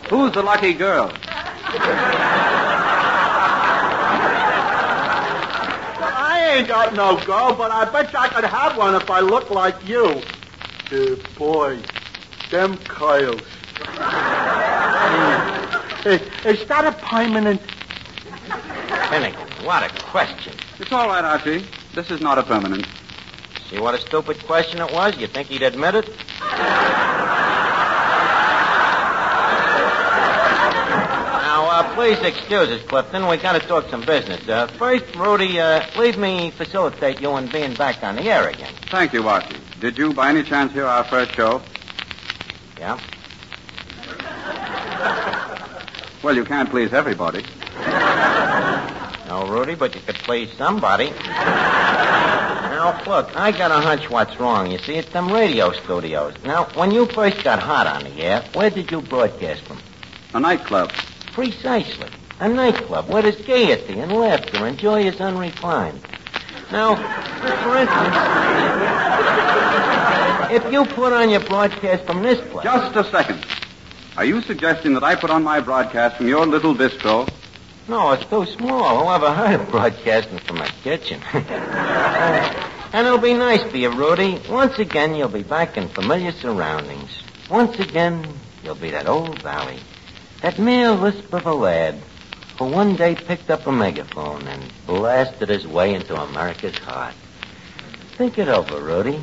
Who's 0.09 0.31
the 0.33 0.43
lucky 0.43 0.73
girl? 0.73 1.11
I 6.05 6.53
ain't 6.55 6.67
got 6.67 6.93
no 6.93 7.17
girl, 7.25 7.55
but 7.55 7.71
I 7.71 7.85
bet 7.91 8.13
you 8.13 8.19
I 8.19 8.27
could 8.27 8.43
have 8.43 8.77
one 8.77 8.93
if 8.93 9.09
I 9.09 9.21
looked 9.21 9.49
like 9.49 9.87
you. 9.87 10.21
Uh, 10.91 11.15
boy, 11.35 11.79
them 12.51 12.77
coils. 12.77 13.41
is, 16.05 16.21
is 16.45 16.67
that 16.67 16.85
a 16.85 16.91
permanent? 17.03 17.59
Finnegan, 19.09 19.65
what 19.65 19.81
a 19.81 19.89
question. 20.03 20.53
It's 20.79 20.91
all 20.91 21.07
right, 21.07 21.23
Archie. 21.23 21.65
This 21.93 22.09
is 22.09 22.19
not 22.21 22.37
a 22.37 22.43
permanent. 22.43 22.87
See 23.69 23.79
what 23.79 23.93
a 23.95 24.01
stupid 24.01 24.39
question 24.45 24.81
it 24.81 24.91
was? 24.91 25.17
You 25.17 25.27
think 25.27 25.47
he'd 25.49 25.61
admit 25.61 25.95
it? 25.95 26.09
Now, 30.33 31.69
uh, 31.69 31.93
please 31.95 32.17
excuse 32.19 32.69
us, 32.69 32.81
Clifton. 32.87 33.27
We 33.27 33.37
got 33.37 33.53
to 33.53 33.67
talk 33.67 33.89
some 33.89 34.05
business. 34.05 34.47
Uh, 34.47 34.67
first, 34.67 35.15
Rudy, 35.15 35.59
uh, 35.59 35.85
leave 35.99 36.17
me 36.17 36.51
facilitate 36.51 37.21
you 37.21 37.35
in 37.37 37.47
being 37.49 37.75
back 37.75 38.03
on 38.03 38.15
the 38.15 38.23
air 38.23 38.49
again. 38.49 38.73
Thank 38.89 39.13
you, 39.13 39.27
Archie. 39.27 39.57
Did 39.79 39.97
you, 39.97 40.13
by 40.13 40.29
any 40.29 40.43
chance, 40.43 40.73
hear 40.73 40.85
our 40.85 41.03
first 41.03 41.33
show? 41.33 41.61
Yeah? 42.79 42.99
Well, 46.23 46.35
you 46.35 46.45
can't 46.45 46.69
please 46.69 46.93
everybody. 46.93 47.43
No, 49.33 49.47
Rudy, 49.47 49.73
but 49.73 49.95
you 49.95 50.01
could 50.01 50.13
please 50.13 50.53
somebody. 50.59 51.09
Now, 51.09 53.01
look, 53.07 53.35
I 53.35 53.51
got 53.51 53.71
a 53.71 53.81
hunch 53.81 54.07
what's 54.07 54.39
wrong. 54.39 54.69
You 54.69 54.77
see, 54.77 54.93
it's 54.93 55.09
them 55.09 55.31
radio 55.31 55.71
studios. 55.71 56.35
Now, 56.45 56.65
when 56.75 56.91
you 56.91 57.07
first 57.07 57.43
got 57.43 57.57
hot 57.57 57.87
on 57.87 58.03
the 58.03 58.21
air, 58.21 58.45
where 58.53 58.69
did 58.69 58.91
you 58.91 59.01
broadcast 59.01 59.63
from? 59.63 59.79
A 60.35 60.39
nightclub. 60.39 60.91
Precisely. 61.31 62.09
A 62.41 62.47
nightclub 62.47 63.09
where 63.09 63.23
there's 63.23 63.43
gaiety 63.43 63.99
and 63.99 64.11
laughter 64.11 64.67
and 64.67 64.77
joy 64.77 65.01
is 65.01 65.19
unrefined. 65.19 65.99
Now, 66.71 66.95
for 67.63 67.75
instance, 67.75 68.15
if 70.63 70.71
you 70.71 70.85
put 70.93 71.11
on 71.11 71.31
your 71.31 71.39
broadcast 71.39 72.05
from 72.05 72.21
this 72.21 72.39
place. 72.51 72.65
Just 72.65 72.95
a 72.95 73.03
second. 73.09 73.43
Are 74.15 74.25
you 74.25 74.43
suggesting 74.43 74.93
that 74.93 75.03
I 75.03 75.15
put 75.15 75.31
on 75.31 75.41
my 75.41 75.59
broadcast 75.59 76.17
from 76.17 76.27
your 76.27 76.45
little 76.45 76.75
bistro? 76.75 77.27
No, 77.87 78.11
it's 78.13 78.25
too 78.25 78.45
small. 78.45 79.03
Who 79.03 79.11
ever 79.11 79.33
heard 79.33 79.59
of 79.59 79.69
broadcasting 79.69 80.39
from 80.39 80.57
a 80.57 80.67
kitchen? 80.83 81.21
and 81.33 83.05
it'll 83.05 83.17
be 83.17 83.33
nice 83.33 83.61
for 83.69 83.75
you, 83.75 83.89
Rudy. 83.89 84.41
Once 84.49 84.79
again, 84.79 85.15
you'll 85.15 85.27
be 85.27 85.43
back 85.43 85.75
in 85.75 85.89
familiar 85.89 86.31
surroundings. 86.31 87.11
Once 87.49 87.77
again, 87.79 88.25
you'll 88.63 88.75
be 88.75 88.91
that 88.91 89.07
old 89.07 89.41
valley. 89.41 89.79
That 90.41 90.59
mere 90.59 90.91
lisp 90.91 91.33
of 91.33 91.45
a 91.45 91.53
lad 91.53 91.99
who 92.57 92.65
one 92.65 92.95
day 92.95 93.15
picked 93.15 93.49
up 93.49 93.67
a 93.67 93.71
megaphone 93.71 94.47
and 94.47 94.63
blasted 94.87 95.49
his 95.49 95.67
way 95.67 95.93
into 95.93 96.15
America's 96.15 96.77
heart. 96.77 97.15
Think 98.17 98.37
it 98.37 98.47
over, 98.47 98.79
Rudy. 98.79 99.21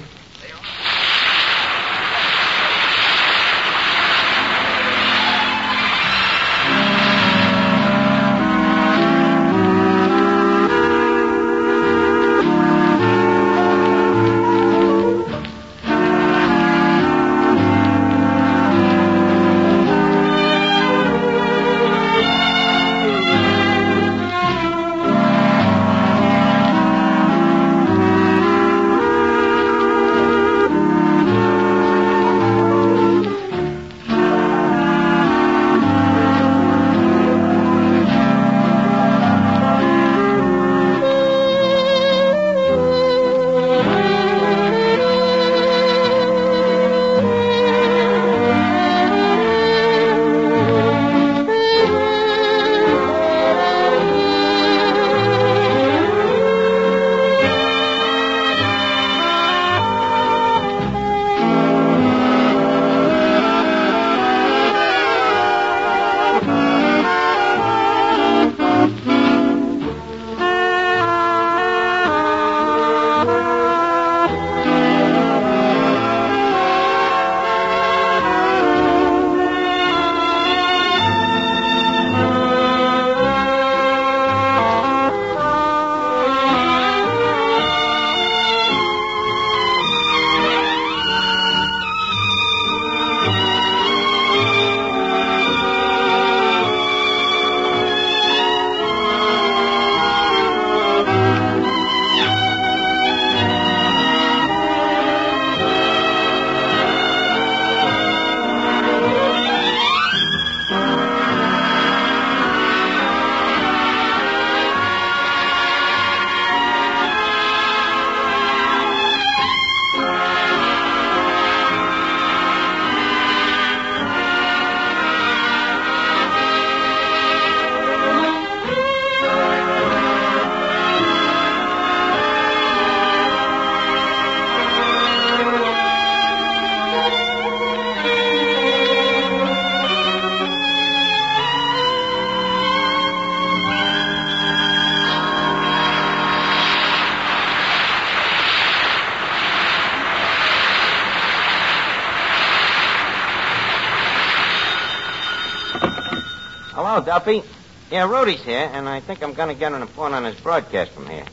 Yeah, 157.90 158.09
Rudy's 158.09 158.40
here, 158.42 158.70
and 158.72 158.88
I 158.88 159.00
think 159.00 159.22
I'm 159.22 159.35
going 159.35 159.48
to 159.48 159.54
get 159.54 159.72
an 159.72 159.80
report 159.80 160.12
on 160.12 160.24
his 160.24 160.37
broadcast 160.37 160.92
from 160.92 161.09
here. 161.09 161.24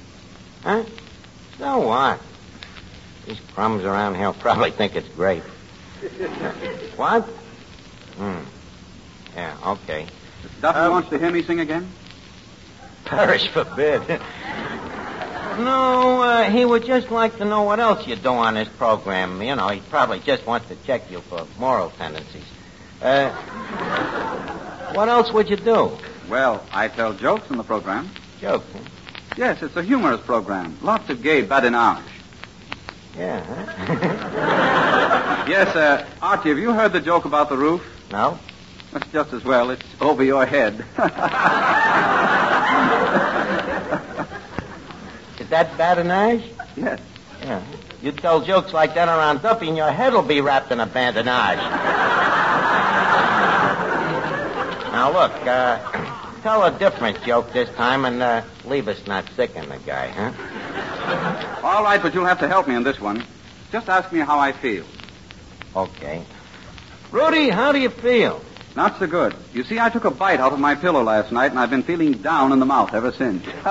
Huh? 0.63 0.83
So 1.59 1.79
what? 1.79 2.19
These 3.25 3.39
crumbs 3.53 3.83
around 3.83 4.15
here 4.15 4.27
will 4.27 4.33
probably 4.41 4.71
think 4.71 4.95
it's 4.95 5.09
great. 5.09 5.43
what? 6.95 7.23
Hmm. 8.17 8.39
Yeah, 9.35 9.57
okay. 9.65 10.07
Duffy 10.61 10.79
Um, 10.79 10.91
wants 10.91 11.09
to 11.09 11.19
hear 11.19 11.29
me 11.31 11.43
sing 11.43 11.59
again? 11.59 11.91
Perish 13.05 13.47
forbid. 13.49 14.01
no, 15.59 16.21
uh, 16.23 16.49
he 16.49 16.65
would 16.65 16.85
just 16.85 17.11
like 17.11 17.37
to 17.37 17.45
know 17.45 17.61
what 17.63 17.79
else 17.79 18.07
you 18.07 18.15
do 18.15 18.29
on 18.29 18.55
this 18.55 18.67
program. 18.77 19.41
You 19.41 19.55
know, 19.55 19.67
he 19.69 19.79
probably 19.81 20.19
just 20.19 20.45
wants 20.47 20.67
to 20.69 20.75
check 20.75 21.11
you 21.11 21.21
for 21.21 21.47
moral 21.57 21.91
tendencies. 21.91 22.43
Uh, 23.01 23.29
what 24.95 25.09
else 25.09 25.31
would 25.31 25.49
you 25.49 25.57
do? 25.57 25.91
Well, 26.29 26.63
I 26.71 26.87
tell 26.87 27.13
jokes 27.13 27.49
in 27.49 27.57
the 27.57 27.63
program. 27.63 28.09
Jokes, 28.41 28.65
huh? 28.73 28.79
Yes, 29.37 29.61
it's 29.61 29.75
a 29.75 29.83
humorous 29.83 30.21
program. 30.21 30.77
Lots 30.81 31.09
of 31.09 31.21
gay 31.21 31.45
badinage. 31.45 32.03
Yeah, 33.17 33.43
huh? 33.43 35.43
Yes, 35.47 35.73
uh, 35.77 36.05
Archie, 36.21 36.49
have 36.49 36.57
you 36.57 36.73
heard 36.73 36.91
the 36.91 36.99
joke 36.99 37.23
about 37.25 37.47
the 37.49 37.57
roof? 37.57 37.81
no? 38.11 38.37
That's 38.91 39.07
just 39.11 39.33
as 39.33 39.43
well. 39.43 39.69
It's 39.69 39.83
over 40.01 40.23
your 40.23 40.45
head. 40.45 40.73
Is 45.39 45.47
that 45.49 45.71
badinage? 45.77 46.43
yes. 46.75 46.99
Yeah. 47.41 47.63
You 48.01 48.11
tell 48.11 48.41
jokes 48.41 48.73
like 48.73 48.93
that 48.95 49.07
around 49.07 49.41
Duffy, 49.41 49.69
and 49.69 49.77
your 49.77 49.91
head 49.91 50.13
will 50.13 50.21
be 50.21 50.41
wrapped 50.41 50.71
in 50.71 50.79
a 50.79 50.85
bandage. 50.85 51.25
now, 54.97 55.11
look, 55.11 55.31
uh, 55.45 56.41
tell 56.41 56.63
a 56.63 56.71
different 56.79 57.21
joke 57.21 57.53
this 57.53 57.69
time 57.75 58.03
and 58.03 58.19
uh, 58.19 58.41
leave 58.65 58.87
us 58.87 59.05
not 59.05 59.29
sicking 59.35 59.69
the 59.69 59.77
guy, 59.85 60.07
huh? 60.07 61.61
All 61.63 61.83
right, 61.83 62.01
but 62.01 62.15
you'll 62.15 62.25
have 62.25 62.39
to 62.39 62.47
help 62.47 62.67
me 62.67 62.73
on 62.73 62.83
this 62.83 62.99
one. 62.99 63.23
Just 63.71 63.89
ask 63.89 64.11
me 64.11 64.21
how 64.21 64.39
I 64.39 64.53
feel. 64.53 64.85
Okay. 65.75 66.25
Rudy, 67.11 67.49
how 67.49 67.71
do 67.73 67.79
you 67.79 67.91
feel? 67.91 68.41
Not 68.75 68.97
so 68.97 69.05
good. 69.05 69.35
You 69.53 69.63
see, 69.65 69.77
I 69.79 69.89
took 69.89 70.05
a 70.05 70.09
bite 70.09 70.39
out 70.39 70.51
of 70.51 70.59
my 70.59 70.73
pillow 70.73 71.03
last 71.03 71.31
night, 71.31 71.51
and 71.51 71.59
I've 71.59 71.69
been 71.69 71.83
feeling 71.83 72.13
down 72.13 72.51
in 72.51 72.57
the 72.57 72.65
mouth 72.65 72.95
ever 72.95 73.11
since. 73.11 73.45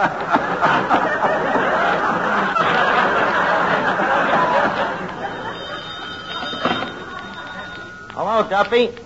Hello, 8.14 8.48
Duffy. 8.48 9.05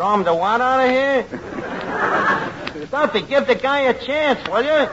Throw 0.00 0.14
him 0.14 0.24
the 0.24 0.34
what 0.34 0.62
out 0.62 0.80
of 0.80 0.88
here? 0.88 1.26
Duffy, 2.90 3.20
give 3.20 3.46
the 3.46 3.54
guy 3.54 3.80
a 3.80 3.92
chance, 3.92 4.48
will 4.48 4.62
you? 4.62 4.88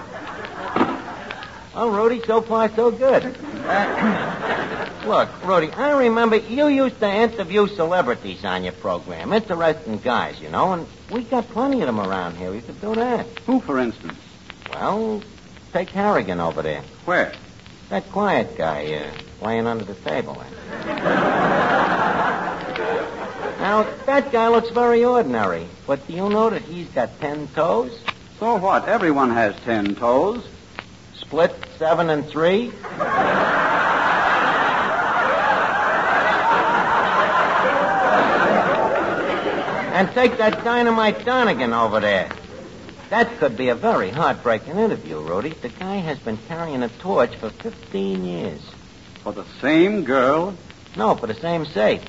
Well, 1.74 1.92
Rudy, 1.92 2.22
so 2.26 2.42
far 2.42 2.68
so 2.76 2.92
good. 2.92 3.24
Uh, 3.66 5.00
look, 5.08 5.30
Rudy, 5.46 5.72
I 5.72 5.92
remember 5.92 6.36
you 6.36 6.68
used 6.68 7.00
to 7.00 7.10
interview 7.10 7.68
celebrities 7.70 8.44
on 8.44 8.66
your 8.66 8.74
program. 8.74 9.32
Interesting 9.32 10.00
guys, 10.00 10.42
you 10.42 10.50
know, 10.50 10.74
and 10.74 10.86
we 11.10 11.24
got 11.24 11.48
plenty 11.52 11.80
of 11.80 11.88
them 11.88 12.02
around 12.02 12.36
here. 12.36 12.54
You 12.54 12.60
could 12.60 12.82
do 12.82 12.94
that. 12.96 13.26
Who, 13.46 13.62
for 13.62 13.80
instance? 13.80 14.20
Well, 14.74 15.24
take 15.72 15.90
Harrigan 15.92 16.42
over 16.42 16.62
there. 16.62 16.84
Where? 17.06 17.32
That 17.88 18.12
quiet 18.12 18.58
guy, 18.58 18.94
uh, 18.94 19.46
laying 19.46 19.68
under 19.68 19.86
the 19.86 19.96
table. 19.96 20.44
now, 23.60 23.84
that 24.06 24.32
guy 24.32 24.48
looks 24.50 24.70
very 24.70 25.04
ordinary, 25.04 25.68
but 25.86 26.06
do 26.08 26.14
you 26.14 26.30
know 26.30 26.50
that 26.50 26.62
he's 26.62 26.88
got 26.90 27.20
ten 27.20 27.48
toes? 27.50 27.98
So 28.40 28.56
what? 28.58 28.88
Everyone 28.88 29.32
has 29.32 29.56
ten 29.62 29.96
toes. 29.96 30.48
Split 31.16 31.54
seven 31.78 32.10
and 32.10 32.26
three? 32.28 32.72
and 39.98 40.12
take 40.12 40.38
that 40.38 40.64
dynamite 40.64 41.26
Donegan 41.26 41.74
over 41.74 42.00
there. 42.00 42.30
That 43.10 43.40
could 43.40 43.58
be 43.58 43.70
a 43.70 43.76
very 43.76 44.12
heartbreaking 44.12 44.78
interview, 44.78 45.20
Rudy. 45.20 45.50
The 45.50 45.70
guy 45.70 45.96
has 45.96 46.20
been 46.20 46.38
carrying 46.48 46.84
a 46.84 46.90
torch 46.90 47.36
for 47.38 47.50
15 47.50 48.24
years. 48.24 48.62
For 49.24 49.34
the 49.34 49.46
same 49.60 50.04
girl. 50.04 50.56
No, 50.96 51.16
for 51.16 51.26
the 51.26 51.34
same 51.34 51.66
sake. 51.66 52.02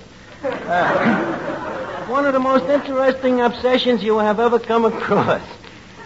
Uh, 0.42 2.06
one 2.06 2.24
of 2.24 2.32
the 2.32 2.40
most 2.40 2.64
interesting 2.64 3.40
obsessions 3.40 4.02
you 4.02 4.18
have 4.18 4.40
ever 4.40 4.58
come 4.58 4.84
across. 4.84 5.42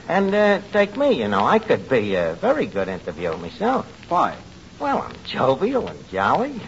And 0.09 0.35
uh, 0.35 0.61
take 0.73 0.97
me, 0.97 1.13
you 1.21 1.29
know, 1.29 1.45
I 1.45 1.59
could 1.59 1.89
be 1.89 2.15
a 2.15 2.35
very 2.35 2.67
good 2.67 2.89
interviewer 2.89 3.37
myself. 3.37 3.87
Why? 4.11 4.37
Well, 4.79 4.99
I'm 4.99 5.15
jovial 5.25 5.87
and 5.87 6.09
jolly. 6.11 6.61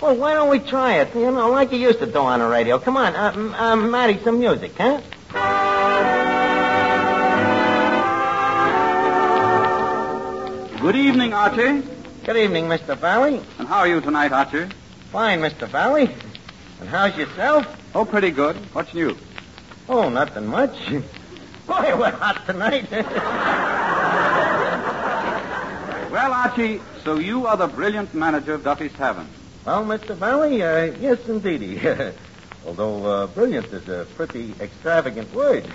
Well, 0.00 0.16
why 0.16 0.34
don't 0.34 0.50
we 0.50 0.58
try 0.58 1.00
it? 1.00 1.14
You 1.14 1.30
know, 1.30 1.50
like 1.50 1.72
you 1.72 1.78
used 1.78 2.00
to 2.00 2.06
do 2.06 2.18
on 2.18 2.40
the 2.40 2.46
radio. 2.46 2.78
Come 2.78 2.96
on, 2.96 3.14
uh, 3.14 3.54
uh, 3.56 3.76
Matty, 3.76 4.18
some 4.24 4.38
music, 4.40 4.72
huh? 4.76 5.00
Good 10.80 10.96
evening, 10.96 11.32
Archie. 11.32 11.82
Good 12.24 12.36
evening, 12.36 12.66
Mr. 12.66 12.98
Vallee. 12.98 13.40
And 13.58 13.68
how 13.68 13.78
are 13.78 13.88
you 13.88 14.00
tonight, 14.00 14.32
Archie? 14.32 14.68
Fine, 15.12 15.40
Mr. 15.40 15.68
Vallee. 15.68 16.10
And 16.80 16.88
how's 16.88 17.16
yourself? 17.16 17.66
Oh, 17.94 18.04
pretty 18.04 18.30
good. 18.30 18.56
What's 18.74 18.92
new? 18.94 19.16
Oh, 19.88 20.08
nothing 20.08 20.46
much. 20.46 20.76
Boy, 21.66 21.96
we're 21.96 22.10
hot 22.10 22.42
tonight. 22.46 22.88
Well, 26.14 26.32
Archie, 26.32 26.80
so 27.02 27.18
you 27.18 27.48
are 27.48 27.56
the 27.56 27.66
brilliant 27.66 28.14
manager 28.14 28.54
of 28.54 28.62
Duffy's 28.62 28.92
Tavern. 28.92 29.26
well, 29.66 29.84
Mr. 29.84 30.14
Vallee, 30.14 30.62
uh, 30.62 30.84
yes, 31.00 31.18
indeedy. 31.28 31.80
Although 32.66 33.04
uh, 33.04 33.26
brilliant 33.26 33.66
is 33.66 33.88
a 33.88 34.06
pretty 34.14 34.54
extravagant 34.60 35.34
word. 35.34 35.66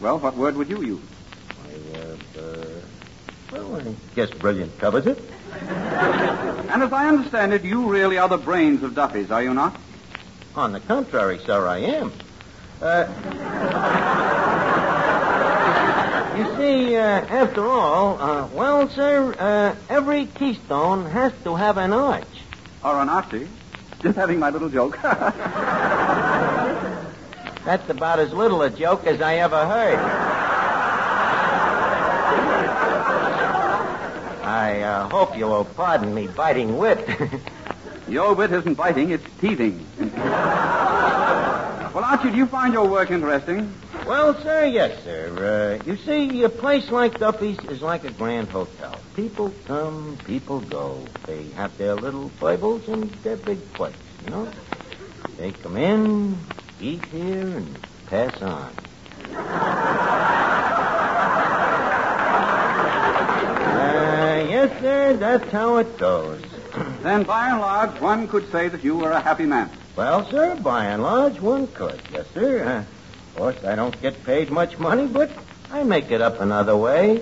Well, 0.00 0.18
what 0.18 0.36
word 0.36 0.56
would 0.56 0.68
you 0.68 0.82
use? 0.82 1.00
I, 1.94 1.96
uh, 1.96 2.16
uh, 2.40 2.64
well, 3.52 3.76
I 3.76 3.94
guess 4.16 4.30
brilliant 4.30 4.76
covers 4.80 5.06
it. 5.06 5.18
And 5.52 6.82
as 6.82 6.92
I 6.92 7.06
understand 7.06 7.52
it, 7.52 7.62
you 7.62 7.88
really 7.88 8.18
are 8.18 8.28
the 8.28 8.36
brains 8.36 8.82
of 8.82 8.96
Duffy's, 8.96 9.30
are 9.30 9.44
you 9.44 9.54
not? 9.54 9.78
On 10.54 10.72
the 10.72 10.80
contrary, 10.80 11.38
sir, 11.44 11.66
I 11.66 11.78
am. 11.78 12.12
Uh, 12.80 13.06
you 16.36 16.56
see, 16.56 16.96
uh, 16.96 17.00
after 17.00 17.66
all, 17.66 18.20
uh, 18.20 18.46
well, 18.48 18.88
sir, 18.88 19.34
uh, 19.38 19.74
every 19.88 20.26
keystone 20.26 21.06
has 21.06 21.32
to 21.44 21.56
have 21.56 21.76
an 21.76 21.92
arch. 21.92 22.24
Or 22.84 23.00
an 23.00 23.08
Archie? 23.08 23.48
Just 24.00 24.16
having 24.16 24.38
my 24.38 24.50
little 24.50 24.68
joke. 24.68 24.98
That's 25.02 25.34
about 27.90 28.20
as 28.20 28.32
little 28.32 28.62
a 28.62 28.70
joke 28.70 29.06
as 29.06 29.20
I 29.20 29.36
ever 29.36 29.66
heard. 29.66 29.98
I 34.44 34.80
uh, 34.80 35.08
hope 35.08 35.36
you 35.36 35.46
will 35.46 35.64
pardon 35.64 36.14
me 36.14 36.28
biting 36.28 36.78
wit. 36.78 37.08
Your 38.08 38.34
wit 38.34 38.52
isn't 38.52 38.74
biting, 38.74 39.10
it's 39.10 39.26
teething. 39.38 39.86
well, 39.98 40.14
Archie, 42.04 42.30
do 42.30 42.36
you 42.38 42.46
find 42.46 42.72
your 42.72 42.88
work 42.88 43.10
interesting? 43.10 43.72
well, 44.06 44.34
sir, 44.40 44.64
yes, 44.64 45.04
sir. 45.04 45.78
Uh, 45.78 45.84
you 45.84 45.96
see, 45.98 46.42
a 46.42 46.48
place 46.48 46.90
like 46.90 47.18
Duffy's 47.18 47.58
is 47.70 47.82
like 47.82 48.04
a 48.04 48.10
grand 48.10 48.48
hotel. 48.48 48.98
People 49.14 49.52
come, 49.66 50.16
people 50.24 50.60
go. 50.60 51.04
They 51.26 51.48
have 51.50 51.76
their 51.76 51.94
little 51.94 52.30
foibles 52.30 52.88
and 52.88 53.10
their 53.22 53.36
big 53.36 53.72
plates, 53.74 53.98
you 54.24 54.30
know? 54.30 54.48
They 55.36 55.52
come 55.52 55.76
in, 55.76 56.38
eat 56.80 57.04
here, 57.06 57.58
and 57.58 57.78
pass 58.06 58.40
on. 58.40 58.72
Uh, 63.78 64.46
yes, 64.48 64.80
sir, 64.80 65.16
that's 65.18 65.50
how 65.52 65.76
it 65.76 65.98
goes. 65.98 66.40
Then, 67.02 67.22
by 67.22 67.50
and 67.50 67.60
large, 67.60 68.00
one 68.00 68.26
could 68.26 68.50
say 68.50 68.68
that 68.68 68.82
you 68.82 68.96
were 68.96 69.12
a 69.12 69.20
happy 69.20 69.46
man. 69.46 69.70
Well, 69.94 70.28
sir, 70.30 70.56
by 70.56 70.86
and 70.86 71.02
large, 71.02 71.40
one 71.40 71.68
could. 71.68 72.00
Yes, 72.12 72.26
sir. 72.34 72.64
Uh, 72.64 72.78
of 72.80 73.34
course, 73.36 73.64
I 73.64 73.76
don't 73.76 74.00
get 74.02 74.24
paid 74.24 74.50
much 74.50 74.78
money, 74.78 75.06
but 75.06 75.30
I 75.70 75.84
make 75.84 76.10
it 76.10 76.20
up 76.20 76.40
in 76.40 76.50
other 76.50 76.76
ways. 76.76 77.20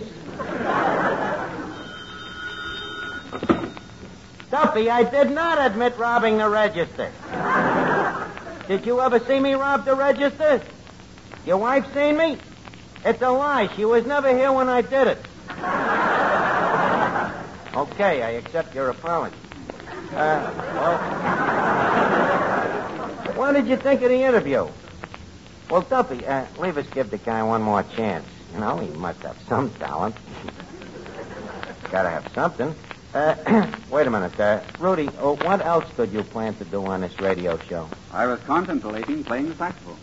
Duffy, 4.51 4.89
I 4.89 5.03
did 5.03 5.31
not 5.31 5.59
admit 5.71 5.99
robbing 5.99 6.39
the 6.39 6.49
register. 6.49 7.13
Did 8.69 8.87
you 8.87 9.01
ever 9.01 9.21
see 9.21 9.39
me 9.39 9.55
rob 9.55 9.85
the 9.85 9.95
register? 9.95 10.63
Your 11.45 11.59
wife 11.59 11.93
seen 11.93 12.17
me? 12.17 12.39
It's 13.05 13.21
a 13.21 13.31
lie. 13.31 13.69
She 13.77 13.85
was 13.85 14.07
never 14.07 14.35
here 14.35 14.53
when 14.53 14.69
I 14.69 14.81
did 14.81 15.07
it. 15.07 15.19
Okay, 17.77 18.23
I 18.23 18.31
accept 18.31 18.75
your 18.75 18.89
apology. 18.89 19.37
Uh, 20.13 20.53
well, 20.75 20.99
what 23.37 23.53
did 23.53 23.67
you 23.67 23.77
think 23.77 24.03
of 24.03 24.09
the 24.09 24.23
interview? 24.23 24.67
Well, 25.69 25.83
Duffy, 25.83 26.25
uh, 26.25 26.47
leave 26.59 26.79
us 26.79 26.87
give 26.95 27.11
the 27.11 27.19
guy 27.19 27.43
one 27.43 27.63
more 27.63 27.83
chance. 27.83 28.27
You 28.55 28.61
know, 28.61 28.79
he 28.79 28.89
must 28.89 29.21
have 29.23 29.37
some 29.49 29.71
talent. 29.75 30.17
Gotta 31.91 32.11
have 32.11 32.31
something. 32.35 32.75
Uh, 33.13 33.35
wait 33.91 34.07
a 34.07 34.11
minute. 34.11 34.39
Uh, 34.39 34.61
Rudy, 34.79 35.09
uh, 35.09 35.33
what 35.33 35.65
else 35.65 35.85
could 35.97 36.13
you 36.13 36.23
plan 36.23 36.55
to 36.57 36.65
do 36.65 36.85
on 36.85 37.01
this 37.01 37.19
radio 37.21 37.59
show? 37.59 37.89
I 38.13 38.27
was 38.27 38.41
contemplating 38.41 39.25
playing 39.25 39.49
the 39.49 39.55
saxophone. 39.55 39.97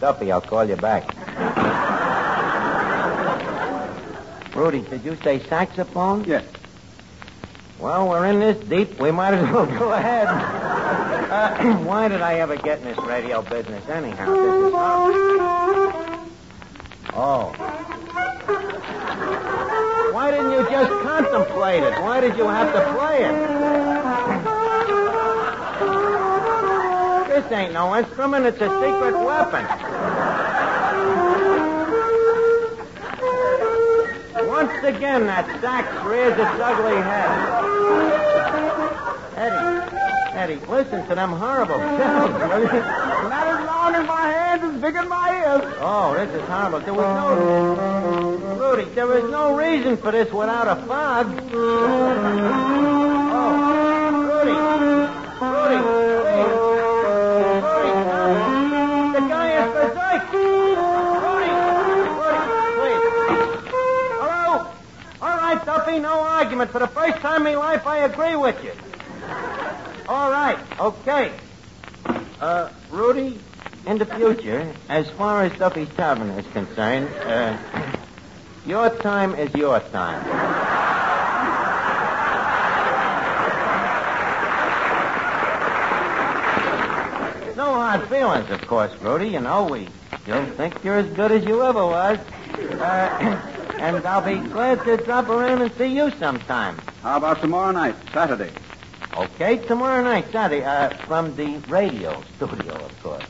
Duffy, 0.00 0.32
I'll 0.32 0.40
call 0.40 0.64
you 0.64 0.76
back. 0.76 1.04
Rudy, 4.54 4.82
did 4.82 5.04
you 5.04 5.16
say 5.22 5.38
saxophone? 5.40 6.24
Yes. 6.24 6.44
Well, 7.82 8.08
we're 8.08 8.26
in 8.26 8.38
this 8.38 8.56
deep. 8.68 9.00
We 9.00 9.10
might 9.10 9.34
as 9.34 9.50
well 9.50 9.66
go 9.78 9.92
ahead. 9.92 10.28
Uh, 10.28 11.74
why 11.84 12.06
did 12.06 12.20
I 12.20 12.34
ever 12.34 12.56
get 12.56 12.78
in 12.78 12.84
this 12.84 12.98
radio 12.98 13.42
business 13.42 13.88
anyhow? 13.88 14.26
This 14.32 14.54
is 14.66 14.72
Oh. 17.14 17.52
Why 20.12 20.30
didn't 20.30 20.52
you 20.52 20.62
just 20.70 20.90
contemplate 21.02 21.82
it? 21.82 22.00
Why 22.00 22.20
did 22.20 22.36
you 22.36 22.46
have 22.46 22.72
to 22.72 22.80
play 22.96 23.24
it? 23.24 23.32
This 27.42 27.50
ain't 27.52 27.72
no 27.72 27.96
instrument. 27.96 28.46
It's 28.46 28.60
a 28.60 28.68
secret 28.68 29.18
weapon. 29.24 30.21
Once 34.62 34.84
again, 34.84 35.26
that 35.26 35.44
sack 35.60 36.04
rears 36.04 36.38
its 36.38 36.60
ugly 36.62 36.94
head. 36.94 37.30
Eddie, 39.34 40.54
Eddie, 40.54 40.60
listen 40.66 41.04
to 41.08 41.16
them 41.16 41.30
horrible 41.30 41.74
sounds. 41.74 42.36
As 42.40 43.66
long 43.66 43.94
as 43.96 44.06
my 44.06 44.28
hands, 44.28 44.62
as 44.62 44.80
big 44.80 44.94
as 44.94 45.08
my 45.08 45.30
ears. 45.34 45.74
Oh, 45.80 46.14
this 46.14 46.30
is 46.30 46.48
horrible. 46.48 46.78
There 46.78 46.94
was 46.94 47.02
no... 47.02 48.56
Rudy, 48.56 48.84
there 48.94 49.18
is 49.18 49.28
no 49.32 49.56
reason 49.56 49.96
for 49.96 50.12
this 50.12 50.32
without 50.32 50.68
a 50.68 50.76
fog. 50.86 51.26
No 65.98 66.20
argument. 66.20 66.70
For 66.70 66.78
the 66.78 66.86
first 66.86 67.18
time 67.18 67.46
in 67.46 67.58
life, 67.58 67.86
I 67.86 67.98
agree 67.98 68.36
with 68.36 68.62
you. 68.64 68.72
All 70.08 70.30
right, 70.30 70.58
okay. 70.80 71.32
Uh, 72.40 72.70
Rudy, 72.90 73.38
in 73.86 73.98
the 73.98 74.06
future, 74.06 74.72
as 74.88 75.08
far 75.10 75.42
as 75.42 75.52
Duffy's 75.52 75.88
Tavern 75.94 76.30
is 76.30 76.46
concerned, 76.52 77.08
uh, 77.24 77.56
your 78.66 78.90
time 78.90 79.34
is 79.34 79.54
your 79.54 79.80
time. 79.80 80.24
No 87.56 87.74
hard 87.74 88.08
feelings, 88.08 88.50
of 88.50 88.66
course, 88.66 88.92
Rudy. 89.00 89.28
You 89.28 89.40
know, 89.40 89.64
we 89.64 89.86
still 90.22 90.44
think 90.56 90.82
you're 90.82 90.96
as 90.96 91.06
good 91.10 91.32
as 91.32 91.44
you 91.44 91.62
ever 91.62 91.86
was. 91.86 92.18
Uh, 92.58 93.48
and 93.82 94.06
I'll 94.06 94.22
be 94.22 94.38
glad 94.38 94.84
to 94.84 94.96
drop 94.96 95.28
around 95.28 95.60
and 95.60 95.72
see 95.74 95.86
you 95.86 96.12
sometime. 96.12 96.78
How 97.02 97.16
about 97.16 97.40
tomorrow 97.40 97.72
night, 97.72 97.96
Saturday? 98.12 98.52
Okay, 99.16 99.56
tomorrow 99.58 100.04
night, 100.04 100.30
Saturday, 100.30 100.62
uh, 100.64 100.90
from 101.06 101.34
the 101.34 101.58
radio 101.68 102.22
studio, 102.36 102.74
of 102.74 103.02
course. 103.02 103.24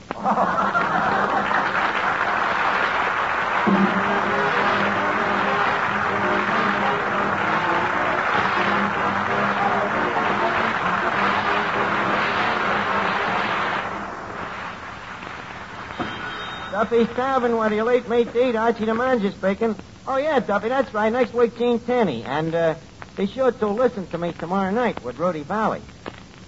Duffy's 16.70 17.08
Tavern, 17.16 17.56
where 17.56 17.70
the 17.70 17.82
late 17.82 18.06
mate 18.08 18.28
eat, 18.36 18.54
Archie 18.54 18.84
the 18.84 18.94
manager 18.94 19.30
speaking. 19.30 19.74
Oh, 20.06 20.16
yeah, 20.16 20.40
Duffy, 20.40 20.68
that's 20.68 20.92
right. 20.92 21.12
Next 21.12 21.32
week, 21.32 21.56
Gene 21.56 21.78
Tunney. 21.78 22.26
And 22.26 22.54
uh, 22.54 22.74
be 23.16 23.26
sure 23.26 23.52
to 23.52 23.66
listen 23.68 24.06
to 24.08 24.18
me 24.18 24.32
tomorrow 24.32 24.70
night 24.70 25.02
with 25.04 25.18
Rudy 25.18 25.42
Vallee. 25.42 25.82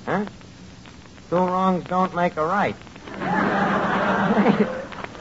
Huh? 0.07 0.25
Two 1.31 1.37
wrongs 1.37 1.85
don't 1.85 2.15
make 2.15 2.37
a 2.37 2.45
right. 2.45 2.77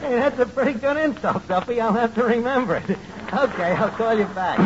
that's 0.00 0.38
a 0.38 0.46
pretty 0.46 0.78
good 0.78 0.96
insult, 0.96 1.46
Duffy. 1.48 1.80
I'll 1.80 1.92
have 1.92 2.14
to 2.16 2.24
remember 2.24 2.76
it. 2.76 2.98
Okay, 3.32 3.72
I'll 3.72 3.90
call 3.90 4.16
you 4.16 4.26
back. 4.26 4.60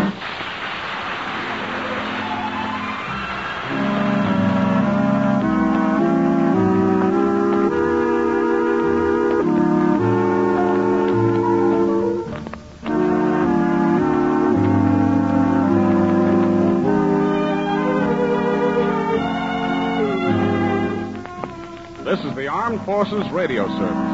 Forces 22.88 23.30
Radio 23.32 23.66
Service. 23.76 24.07